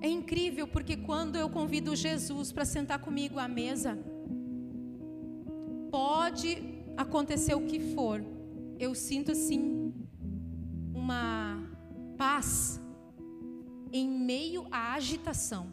É 0.00 0.08
incrível 0.08 0.68
porque 0.68 0.96
quando 0.96 1.36
eu 1.36 1.48
convido 1.50 1.96
Jesus 1.96 2.52
para 2.52 2.64
sentar 2.64 3.00
comigo 3.00 3.38
à 3.38 3.48
mesa, 3.48 3.98
pode 5.90 6.62
acontecer 6.96 7.54
o 7.54 7.66
que 7.66 7.80
for, 7.94 8.22
eu 8.78 8.94
sinto 8.94 9.32
assim 9.32 9.92
uma 10.94 11.62
paz 12.16 12.80
em 13.92 14.08
meio 14.08 14.66
à 14.70 14.94
agitação, 14.94 15.66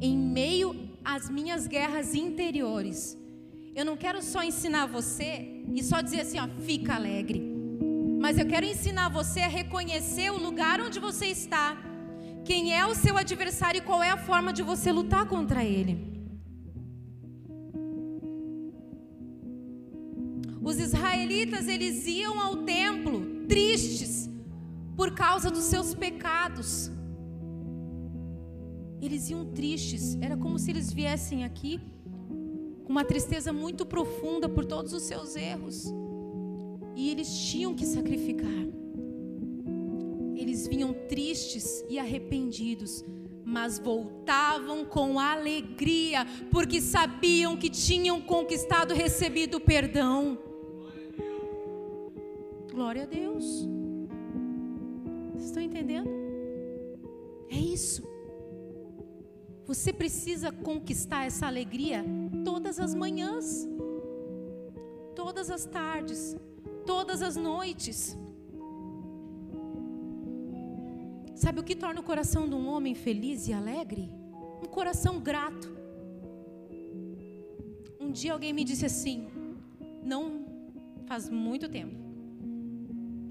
em 0.00 0.16
meio 0.16 0.93
às 1.04 1.28
minhas 1.28 1.66
guerras 1.66 2.14
interiores. 2.14 3.18
Eu 3.74 3.84
não 3.84 3.96
quero 3.96 4.22
só 4.22 4.42
ensinar 4.42 4.86
você 4.86 5.64
e 5.74 5.82
só 5.82 6.00
dizer 6.00 6.20
assim, 6.20 6.38
ó, 6.38 6.48
fica 6.64 6.94
alegre. 6.94 7.42
Mas 8.20 8.38
eu 8.38 8.46
quero 8.46 8.64
ensinar 8.64 9.08
você 9.08 9.40
a 9.40 9.48
reconhecer 9.48 10.30
o 10.30 10.38
lugar 10.38 10.80
onde 10.80 10.98
você 10.98 11.26
está, 11.26 11.76
quem 12.44 12.74
é 12.74 12.86
o 12.86 12.94
seu 12.94 13.16
adversário 13.16 13.78
e 13.78 13.82
qual 13.82 14.02
é 14.02 14.10
a 14.10 14.16
forma 14.16 14.52
de 14.52 14.62
você 14.62 14.92
lutar 14.92 15.26
contra 15.26 15.64
ele. 15.64 16.14
Os 20.62 20.78
israelitas, 20.78 21.68
eles 21.68 22.06
iam 22.06 22.40
ao 22.40 22.64
templo 22.64 23.44
tristes 23.46 24.30
por 24.96 25.10
causa 25.14 25.50
dos 25.50 25.64
seus 25.64 25.94
pecados. 25.94 26.90
Eles 29.04 29.28
iam 29.28 29.44
tristes, 29.44 30.16
era 30.18 30.34
como 30.34 30.58
se 30.58 30.70
eles 30.70 30.90
viessem 30.90 31.44
aqui 31.44 31.78
com 32.84 32.90
uma 32.90 33.04
tristeza 33.04 33.52
muito 33.52 33.84
profunda 33.84 34.48
por 34.48 34.64
todos 34.64 34.94
os 34.94 35.02
seus 35.02 35.36
erros. 35.36 35.92
E 36.96 37.10
eles 37.10 37.28
tinham 37.50 37.74
que 37.74 37.84
sacrificar. 37.84 38.48
Eles 40.34 40.66
vinham 40.66 40.94
tristes 41.06 41.84
e 41.86 41.98
arrependidos, 41.98 43.04
mas 43.44 43.78
voltavam 43.78 44.86
com 44.86 45.20
alegria, 45.20 46.26
porque 46.50 46.80
sabiam 46.80 47.58
que 47.58 47.68
tinham 47.68 48.22
conquistado, 48.22 48.94
recebido 48.94 49.60
perdão. 49.60 50.38
Glória 52.72 53.02
a 53.02 53.06
Deus. 53.06 53.68
Vocês 55.34 55.44
estão 55.44 55.62
entendendo? 55.62 56.08
É 57.50 57.58
isso. 57.58 58.13
Você 59.66 59.92
precisa 59.92 60.52
conquistar 60.52 61.24
essa 61.24 61.46
alegria 61.46 62.04
todas 62.44 62.78
as 62.78 62.94
manhãs, 62.94 63.66
todas 65.14 65.50
as 65.50 65.64
tardes, 65.64 66.36
todas 66.84 67.22
as 67.22 67.36
noites. 67.36 68.16
Sabe 71.34 71.60
o 71.60 71.64
que 71.64 71.74
torna 71.74 72.00
o 72.00 72.04
coração 72.04 72.48
de 72.48 72.54
um 72.54 72.68
homem 72.68 72.94
feliz 72.94 73.48
e 73.48 73.52
alegre? 73.52 74.10
Um 74.62 74.66
coração 74.66 75.18
grato. 75.18 75.72
Um 77.98 78.10
dia 78.10 78.32
alguém 78.32 78.52
me 78.52 78.64
disse 78.64 78.84
assim, 78.84 79.28
não 80.02 80.44
faz 81.06 81.28
muito 81.28 81.68
tempo, 81.68 81.96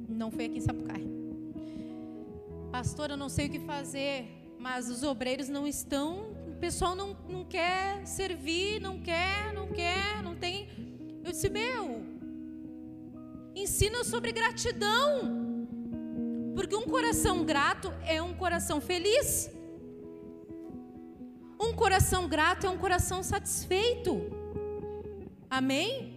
não 0.09 0.29
foi 0.31 0.45
aqui 0.45 0.57
em 0.57 0.61
Sapucaí. 0.61 1.07
Pastor, 2.71 3.11
eu 3.11 3.17
não 3.17 3.29
sei 3.29 3.47
o 3.47 3.49
que 3.51 3.59
fazer, 3.59 4.42
mas 4.63 4.89
os 4.89 5.03
obreiros 5.03 5.49
não 5.49 5.67
estão, 5.67 6.31
o 6.47 6.55
pessoal 6.57 6.95
não, 6.95 7.17
não 7.27 7.43
quer 7.43 8.07
servir, 8.07 8.79
não 8.79 8.97
quer, 8.97 9.51
não 9.53 9.67
quer, 9.67 10.23
não 10.23 10.37
tem. 10.37 10.69
Eu 11.21 11.31
disse, 11.33 11.49
meu, 11.49 12.01
ensina 13.53 14.05
sobre 14.05 14.31
gratidão. 14.31 15.67
Porque 16.55 16.77
um 16.77 16.83
coração 16.83 17.43
grato 17.43 17.93
é 18.05 18.21
um 18.21 18.33
coração 18.33 18.79
feliz. 18.79 19.51
Um 21.59 21.73
coração 21.73 22.29
grato 22.29 22.65
é 22.65 22.69
um 22.69 22.77
coração 22.77 23.21
satisfeito. 23.21 24.31
Amém? 25.49 26.12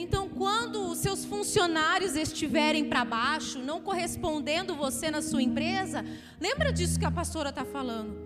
Então, 0.00 0.28
quando 0.28 0.88
os 0.88 0.98
seus 0.98 1.24
funcionários 1.24 2.14
estiverem 2.14 2.84
para 2.88 3.04
baixo, 3.04 3.58
não 3.58 3.80
correspondendo 3.80 4.76
você 4.76 5.10
na 5.10 5.20
sua 5.20 5.42
empresa, 5.42 6.04
lembra 6.40 6.72
disso 6.72 7.00
que 7.00 7.04
a 7.04 7.10
pastora 7.10 7.48
está 7.48 7.64
falando. 7.64 8.16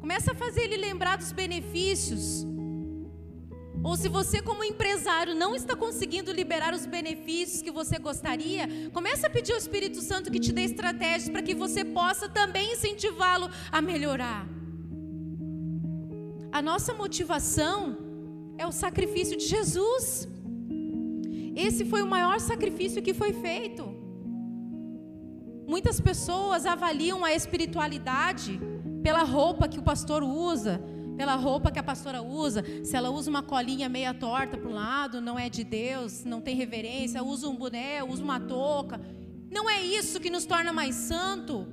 Começa 0.00 0.32
a 0.32 0.34
fazer 0.34 0.62
ele 0.62 0.76
lembrar 0.78 1.16
dos 1.16 1.30
benefícios. 1.30 2.44
Ou 3.84 3.96
se 3.96 4.08
você, 4.08 4.42
como 4.42 4.64
empresário, 4.64 5.32
não 5.32 5.54
está 5.54 5.76
conseguindo 5.76 6.32
liberar 6.32 6.74
os 6.74 6.86
benefícios 6.86 7.62
que 7.62 7.70
você 7.70 8.00
gostaria, 8.00 8.68
comece 8.92 9.24
a 9.24 9.30
pedir 9.30 9.52
ao 9.52 9.58
Espírito 9.58 10.00
Santo 10.00 10.28
que 10.28 10.40
te 10.40 10.52
dê 10.52 10.62
estratégias 10.62 11.28
para 11.28 11.42
que 11.42 11.54
você 11.54 11.84
possa 11.84 12.28
também 12.28 12.72
incentivá-lo 12.72 13.48
a 13.70 13.80
melhorar. 13.80 14.44
A 16.50 16.60
nossa 16.60 16.92
motivação 16.92 18.01
é 18.58 18.66
o 18.66 18.72
sacrifício 18.72 19.36
de 19.36 19.46
Jesus. 19.46 20.28
Esse 21.54 21.84
foi 21.84 22.02
o 22.02 22.06
maior 22.06 22.40
sacrifício 22.40 23.02
que 23.02 23.14
foi 23.14 23.32
feito. 23.32 23.84
Muitas 25.66 26.00
pessoas 26.00 26.66
avaliam 26.66 27.24
a 27.24 27.32
espiritualidade 27.32 28.60
pela 29.02 29.22
roupa 29.22 29.68
que 29.68 29.78
o 29.78 29.82
pastor 29.82 30.22
usa, 30.22 30.80
pela 31.16 31.34
roupa 31.34 31.70
que 31.70 31.78
a 31.78 31.82
pastora 31.82 32.22
usa. 32.22 32.64
Se 32.84 32.96
ela 32.96 33.10
usa 33.10 33.30
uma 33.30 33.42
colinha 33.42 33.88
meia 33.88 34.14
torta 34.14 34.56
para 34.56 34.68
um 34.68 34.74
lado, 34.74 35.20
não 35.20 35.38
é 35.38 35.48
de 35.48 35.64
Deus, 35.64 36.24
não 36.24 36.40
tem 36.40 36.56
reverência, 36.56 37.22
usa 37.22 37.48
um 37.48 37.56
boné, 37.56 38.02
usa 38.02 38.22
uma 38.22 38.40
touca. 38.40 39.00
Não 39.50 39.68
é 39.68 39.82
isso 39.82 40.20
que 40.20 40.30
nos 40.30 40.44
torna 40.44 40.72
mais 40.72 40.94
santo. 40.94 41.66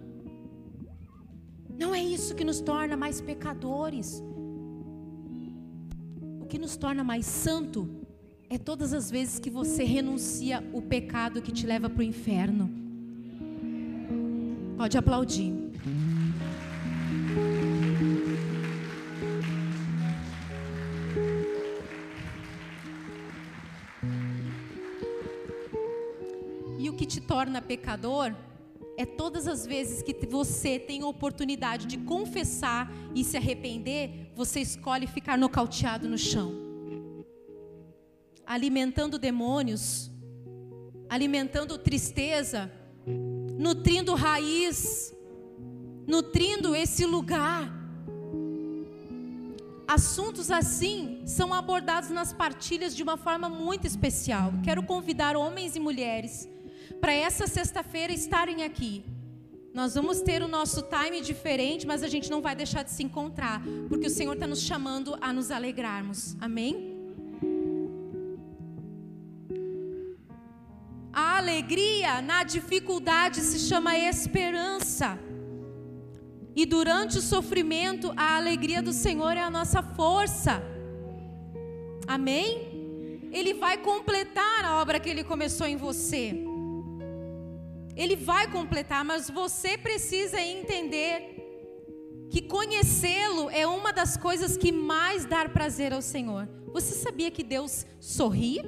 Não 1.69 1.95
é 1.95 2.03
isso 2.03 2.35
que 2.35 2.43
nos 2.43 2.59
torna 2.59 2.97
mais 2.97 3.21
pecadores. 3.21 4.21
O 6.49 6.51
que 6.51 6.57
nos 6.57 6.75
torna 6.75 7.03
mais 7.03 7.27
santo 7.27 7.87
é 8.49 8.57
todas 8.57 8.91
as 8.91 9.11
vezes 9.11 9.37
que 9.37 9.51
você 9.51 9.83
renuncia 9.83 10.67
o 10.73 10.81
pecado 10.81 11.43
que 11.43 11.51
te 11.51 11.67
leva 11.67 11.87
para 11.87 11.99
o 11.99 12.03
inferno. 12.03 12.67
Pode 14.75 14.97
aplaudir. 14.97 15.69
te 27.09 27.19
torna 27.19 27.59
pecador 27.59 28.35
é 28.99 29.05
todas 29.05 29.47
as 29.47 29.65
vezes 29.65 30.01
que 30.01 30.13
você 30.27 30.77
tem 30.77 31.03
a 31.03 31.07
oportunidade 31.07 31.85
de 31.85 31.97
confessar 31.99 32.91
e 33.15 33.23
se 33.23 33.37
arrepender, 33.37 34.29
você 34.35 34.59
escolhe 34.59 35.07
ficar 35.07 35.37
nocauteado 35.37 36.09
no 36.09 36.17
chão. 36.17 36.51
Alimentando 38.45 39.17
demônios, 39.17 40.11
alimentando 41.07 41.77
tristeza, 41.77 42.69
nutrindo 43.57 44.13
raiz, 44.15 45.15
nutrindo 46.05 46.75
esse 46.75 47.05
lugar. 47.05 47.71
Assuntos 49.87 50.51
assim 50.51 51.21
são 51.25 51.53
abordados 51.53 52.09
nas 52.09 52.33
partilhas 52.33 52.93
de 52.93 53.01
uma 53.01 53.15
forma 53.15 53.47
muito 53.47 53.87
especial. 53.87 54.51
Quero 54.61 54.83
convidar 54.83 55.37
homens 55.37 55.77
e 55.77 55.79
mulheres 55.79 56.49
para 56.99 57.13
essa 57.13 57.47
sexta-feira 57.47 58.13
estarem 58.13 58.63
aqui. 58.63 59.03
Nós 59.73 59.93
vamos 59.93 60.21
ter 60.21 60.41
o 60.41 60.47
nosso 60.47 60.81
time 60.81 61.21
diferente, 61.21 61.85
mas 61.85 62.01
a 62.01 62.07
gente 62.07 62.29
não 62.29 62.41
vai 62.41 62.55
deixar 62.55 62.83
de 62.83 62.91
se 62.91 63.03
encontrar, 63.03 63.61
porque 63.87 64.07
o 64.07 64.09
Senhor 64.09 64.33
está 64.33 64.47
nos 64.47 64.61
chamando 64.61 65.17
a 65.21 65.31
nos 65.31 65.51
alegrarmos. 65.51 66.35
Amém? 66.41 66.97
A 71.13 71.37
alegria 71.37 72.21
na 72.21 72.43
dificuldade 72.43 73.41
se 73.41 73.59
chama 73.59 73.97
esperança. 73.97 75.19
E 76.55 76.65
durante 76.65 77.17
o 77.17 77.21
sofrimento, 77.21 78.11
a 78.17 78.37
alegria 78.37 78.81
do 78.81 78.91
Senhor 78.91 79.37
é 79.37 79.41
a 79.41 79.49
nossa 79.49 79.81
força. 79.81 80.61
Amém? 82.07 83.29
Ele 83.31 83.53
vai 83.53 83.77
completar 83.77 84.65
a 84.65 84.81
obra 84.81 84.99
que 84.99 85.09
ele 85.09 85.23
começou 85.23 85.67
em 85.67 85.77
você. 85.77 86.48
Ele 88.01 88.15
vai 88.15 88.49
completar, 88.49 89.03
mas 89.03 89.29
você 89.29 89.77
precisa 89.77 90.39
entender 90.39 91.15
que 92.29 92.41
conhecê-lo 92.41 93.49
é 93.49 93.67
uma 93.67 93.91
das 93.91 94.15
coisas 94.15 94.55
que 94.55 94.71
mais 94.71 95.25
dá 95.25 95.49
prazer 95.49 95.91
ao 95.91 96.01
Senhor. 96.01 96.47
Você 96.71 96.95
sabia 96.95 97.29
que 97.29 97.43
Deus 97.43 97.85
sorri? 97.99 98.61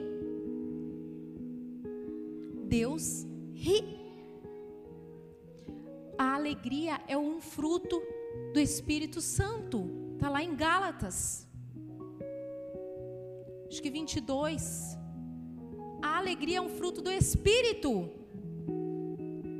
Deus 2.67 3.25
ri. 3.53 3.79
A 6.17 6.35
alegria 6.35 6.99
é 7.07 7.17
um 7.17 7.39
fruto 7.39 8.03
do 8.53 8.59
Espírito 8.59 9.21
Santo. 9.21 9.89
Está 10.15 10.27
lá 10.29 10.43
em 10.43 10.53
Gálatas. 10.57 11.47
Acho 13.69 13.81
que 13.81 13.89
22. 13.89 14.97
A 16.01 16.17
alegria 16.17 16.57
é 16.57 16.61
um 16.61 16.69
fruto 16.69 17.01
do 17.01 17.09
Espírito. 17.09 18.20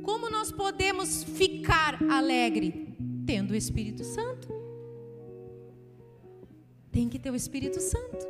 Como 0.02 0.30
nós 0.30 0.50
podemos 0.50 1.22
ficar 1.22 2.02
alegre? 2.10 2.94
Tendo 3.24 3.52
o 3.52 3.56
Espírito 3.56 4.04
Santo. 4.04 4.48
Tem 6.90 7.08
que 7.08 7.18
ter 7.18 7.30
o 7.30 7.36
Espírito 7.36 7.80
Santo. 7.80 8.26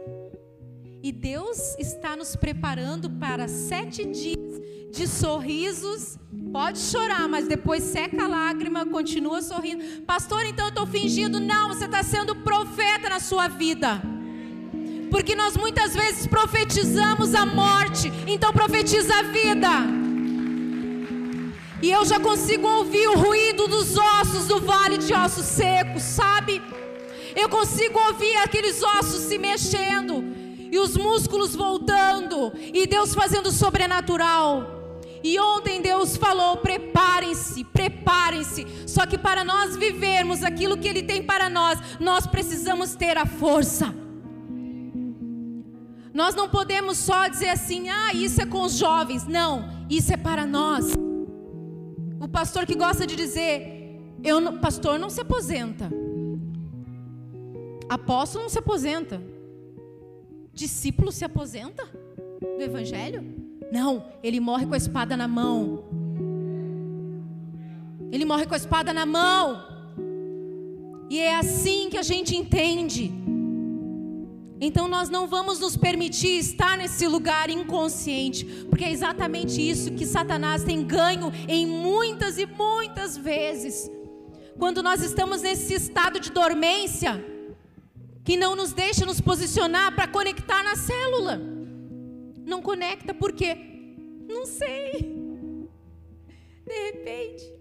E 1.03 1.11
Deus 1.11 1.75
está 1.79 2.15
nos 2.15 2.37
preparando 2.37 3.11
para 3.11 3.49
sete 3.49 4.05
dias 4.05 4.61
de 4.93 5.09
sorrisos. 5.09 6.19
Pode 6.53 6.79
chorar, 6.79 7.27
mas 7.27 7.49
depois 7.49 7.83
seca 7.83 8.25
a 8.25 8.29
lágrima, 8.29 8.87
continua 8.87 9.41
sorrindo. 9.41 10.03
Pastor, 10.03 10.45
então 10.45 10.67
eu 10.67 10.69
estou 10.69 10.87
fingindo. 10.87 11.41
Não, 11.41 11.69
você 11.69 11.87
está 11.87 12.03
sendo 12.03 12.37
profeta 12.37 13.09
na 13.09 13.19
sua 13.19 13.49
vida. 13.49 14.01
Porque 15.11 15.35
nós 15.35 15.57
muitas 15.57 15.95
vezes 15.95 16.27
profetizamos 16.27 17.35
a 17.35 17.45
morte, 17.45 18.13
então 18.27 18.53
profetiza 18.53 19.15
a 19.15 19.23
vida. 19.23 20.02
E 21.83 21.91
eu 21.91 22.05
já 22.05 22.21
consigo 22.21 22.67
ouvir 22.67 23.09
o 23.09 23.19
ruído 23.19 23.67
dos 23.67 23.99
ossos 23.99 24.47
do 24.47 24.61
vale 24.61 24.99
de 24.99 25.13
ossos 25.13 25.45
secos, 25.45 26.03
sabe? 26.03 26.63
Eu 27.35 27.49
consigo 27.49 27.99
ouvir 27.99 28.37
aqueles 28.37 28.81
ossos 28.83 29.23
se 29.23 29.37
mexendo 29.37 30.25
e 30.71 30.79
os 30.79 30.97
músculos 30.97 31.55
voltando, 31.55 32.53
e 32.73 32.87
Deus 32.87 33.15
fazendo 33.15 33.51
sobrenatural. 33.51 34.81
E 35.25 35.39
ontem 35.39 35.83
Deus 35.83 36.17
falou: 36.17 36.57
preparem-se, 36.59 37.65
preparem-se. 37.65 38.67
Só 38.87 39.05
que 39.05 39.19
para 39.19 39.45
nós 39.45 39.77
vivermos 39.77 40.43
aquilo 40.43 40.79
que 40.79 40.89
Ele 40.89 41.03
tem 41.03 41.23
para 41.23 41.51
nós, 41.51 41.79
nós 41.99 42.27
precisamos 42.27 42.95
ter 42.95 43.19
a 43.19 43.27
força. 43.27 43.95
Nós 46.15 46.35
não 46.35 46.49
podemos 46.49 46.99
só 46.99 47.27
dizer 47.27 47.49
assim, 47.49 47.89
ah, 47.89 48.13
isso 48.13 48.41
é 48.41 48.47
com 48.47 48.63
os 48.63 48.75
jovens. 48.77 49.27
Não, 49.27 49.87
isso 49.89 50.13
é 50.13 50.17
para 50.17 50.47
nós. 50.47 50.93
O 52.23 52.29
pastor 52.29 52.65
que 52.65 52.77
gosta 52.77 53.05
de 53.05 53.17
dizer, 53.17 54.01
eu, 54.23 54.61
pastor 54.61 54.97
não 54.97 55.11
se 55.11 55.21
aposenta. 55.21 55.91
Apóstolo 57.89 58.45
não 58.45 58.49
se 58.49 58.61
aposenta. 58.61 59.21
Discípulo 60.55 61.11
se 61.11 61.25
aposenta 61.25 61.85
do 62.41 62.63
evangelho? 62.63 63.25
Não, 63.73 64.07
ele 64.23 64.39
morre 64.39 64.67
com 64.67 64.75
a 64.75 64.77
espada 64.77 65.17
na 65.17 65.27
mão. 65.27 65.83
Ele 68.13 68.25
morre 68.25 68.47
com 68.47 68.55
a 68.55 68.57
espada 68.57 68.95
na 68.95 69.05
mão. 69.05 69.61
E 71.11 71.19
é 71.19 71.37
assim 71.37 71.91
que 71.91 71.99
a 71.99 72.03
gente 72.05 72.37
entende. 72.37 73.13
Então 74.65 74.87
nós 74.87 75.09
não 75.09 75.27
vamos 75.27 75.59
nos 75.59 75.77
permitir 75.77 76.39
estar 76.39 76.79
nesse 76.79 77.09
lugar 77.09 77.51
inconsciente, 77.51 78.45
porque 78.71 78.85
é 78.85 78.93
exatamente 78.93 79.61
isso 79.61 79.93
que 79.93 80.07
Satanás 80.07 80.63
tem 80.63 80.85
ganho 80.85 81.33
em 81.49 81.67
muitas 81.67 82.39
e 82.39 82.47
muitas 82.47 83.17
vezes. 83.17 83.91
Quando 84.57 84.81
nós 84.81 85.03
estamos 85.03 85.43
nesse 85.43 85.75
estado 85.75 86.21
de 86.21 86.31
dormência, 86.31 87.21
que 88.23 88.37
não 88.37 88.55
nos 88.55 88.73
deixa 88.73 89.05
nos 89.05 89.21
posicionar 89.21 89.97
para 89.97 90.07
conectar 90.07 90.63
na 90.63 90.77
célula. 90.77 91.41
Não 92.47 92.63
conecta 92.63 93.13
por 93.13 93.33
quê? 93.33 93.57
Não 94.29 94.47
sei. 94.47 94.93
De 96.65 96.91
repente, 96.93 97.53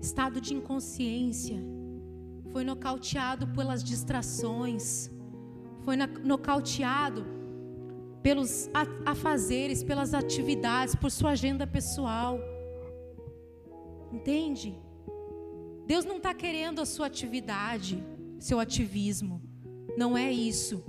estado 0.00 0.40
de 0.40 0.54
inconsciência, 0.54 1.73
foi 2.54 2.62
nocauteado 2.62 3.48
pelas 3.48 3.82
distrações, 3.82 5.10
foi 5.80 5.96
nocauteado 5.96 7.26
pelos 8.22 8.70
afazeres, 9.04 9.82
pelas 9.82 10.14
atividades, 10.14 10.94
por 10.94 11.10
sua 11.10 11.30
agenda 11.30 11.66
pessoal. 11.66 12.38
Entende? 14.12 14.72
Deus 15.84 16.04
não 16.04 16.18
está 16.18 16.32
querendo 16.32 16.80
a 16.80 16.86
sua 16.86 17.06
atividade, 17.06 18.00
seu 18.38 18.60
ativismo. 18.60 19.42
Não 19.98 20.16
é 20.16 20.30
isso. 20.30 20.84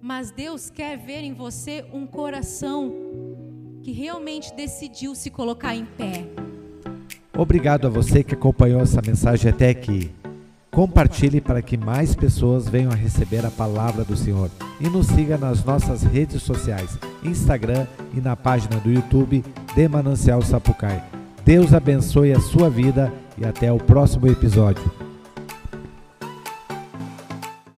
Mas 0.00 0.30
Deus 0.30 0.70
quer 0.70 0.96
ver 0.96 1.24
em 1.24 1.34
você 1.34 1.84
um 1.92 2.06
coração 2.06 2.94
que 3.82 3.90
realmente 3.90 4.54
decidiu 4.54 5.16
se 5.16 5.28
colocar 5.28 5.74
em 5.74 5.84
pé. 5.84 6.24
Obrigado 7.36 7.88
a 7.88 7.90
você 7.90 8.22
que 8.22 8.34
acompanhou 8.34 8.80
essa 8.80 9.02
mensagem 9.04 9.50
até 9.50 9.70
aqui. 9.70 10.14
Compartilhe 10.74 11.40
para 11.40 11.62
que 11.62 11.76
mais 11.76 12.16
pessoas 12.16 12.68
venham 12.68 12.90
a 12.90 12.96
receber 12.96 13.46
a 13.46 13.50
palavra 13.50 14.04
do 14.04 14.16
Senhor. 14.16 14.50
E 14.80 14.88
nos 14.88 15.06
siga 15.06 15.38
nas 15.38 15.64
nossas 15.64 16.02
redes 16.02 16.42
sociais, 16.42 16.98
Instagram 17.22 17.86
e 18.12 18.20
na 18.20 18.34
página 18.34 18.80
do 18.80 18.90
YouTube 18.90 19.44
de 19.74 19.88
Manancial 19.88 20.42
Sapucai. 20.42 21.00
Deus 21.44 21.72
abençoe 21.72 22.32
a 22.32 22.40
sua 22.40 22.68
vida 22.68 23.12
e 23.38 23.44
até 23.44 23.72
o 23.72 23.78
próximo 23.78 24.26
episódio. 24.26 25.03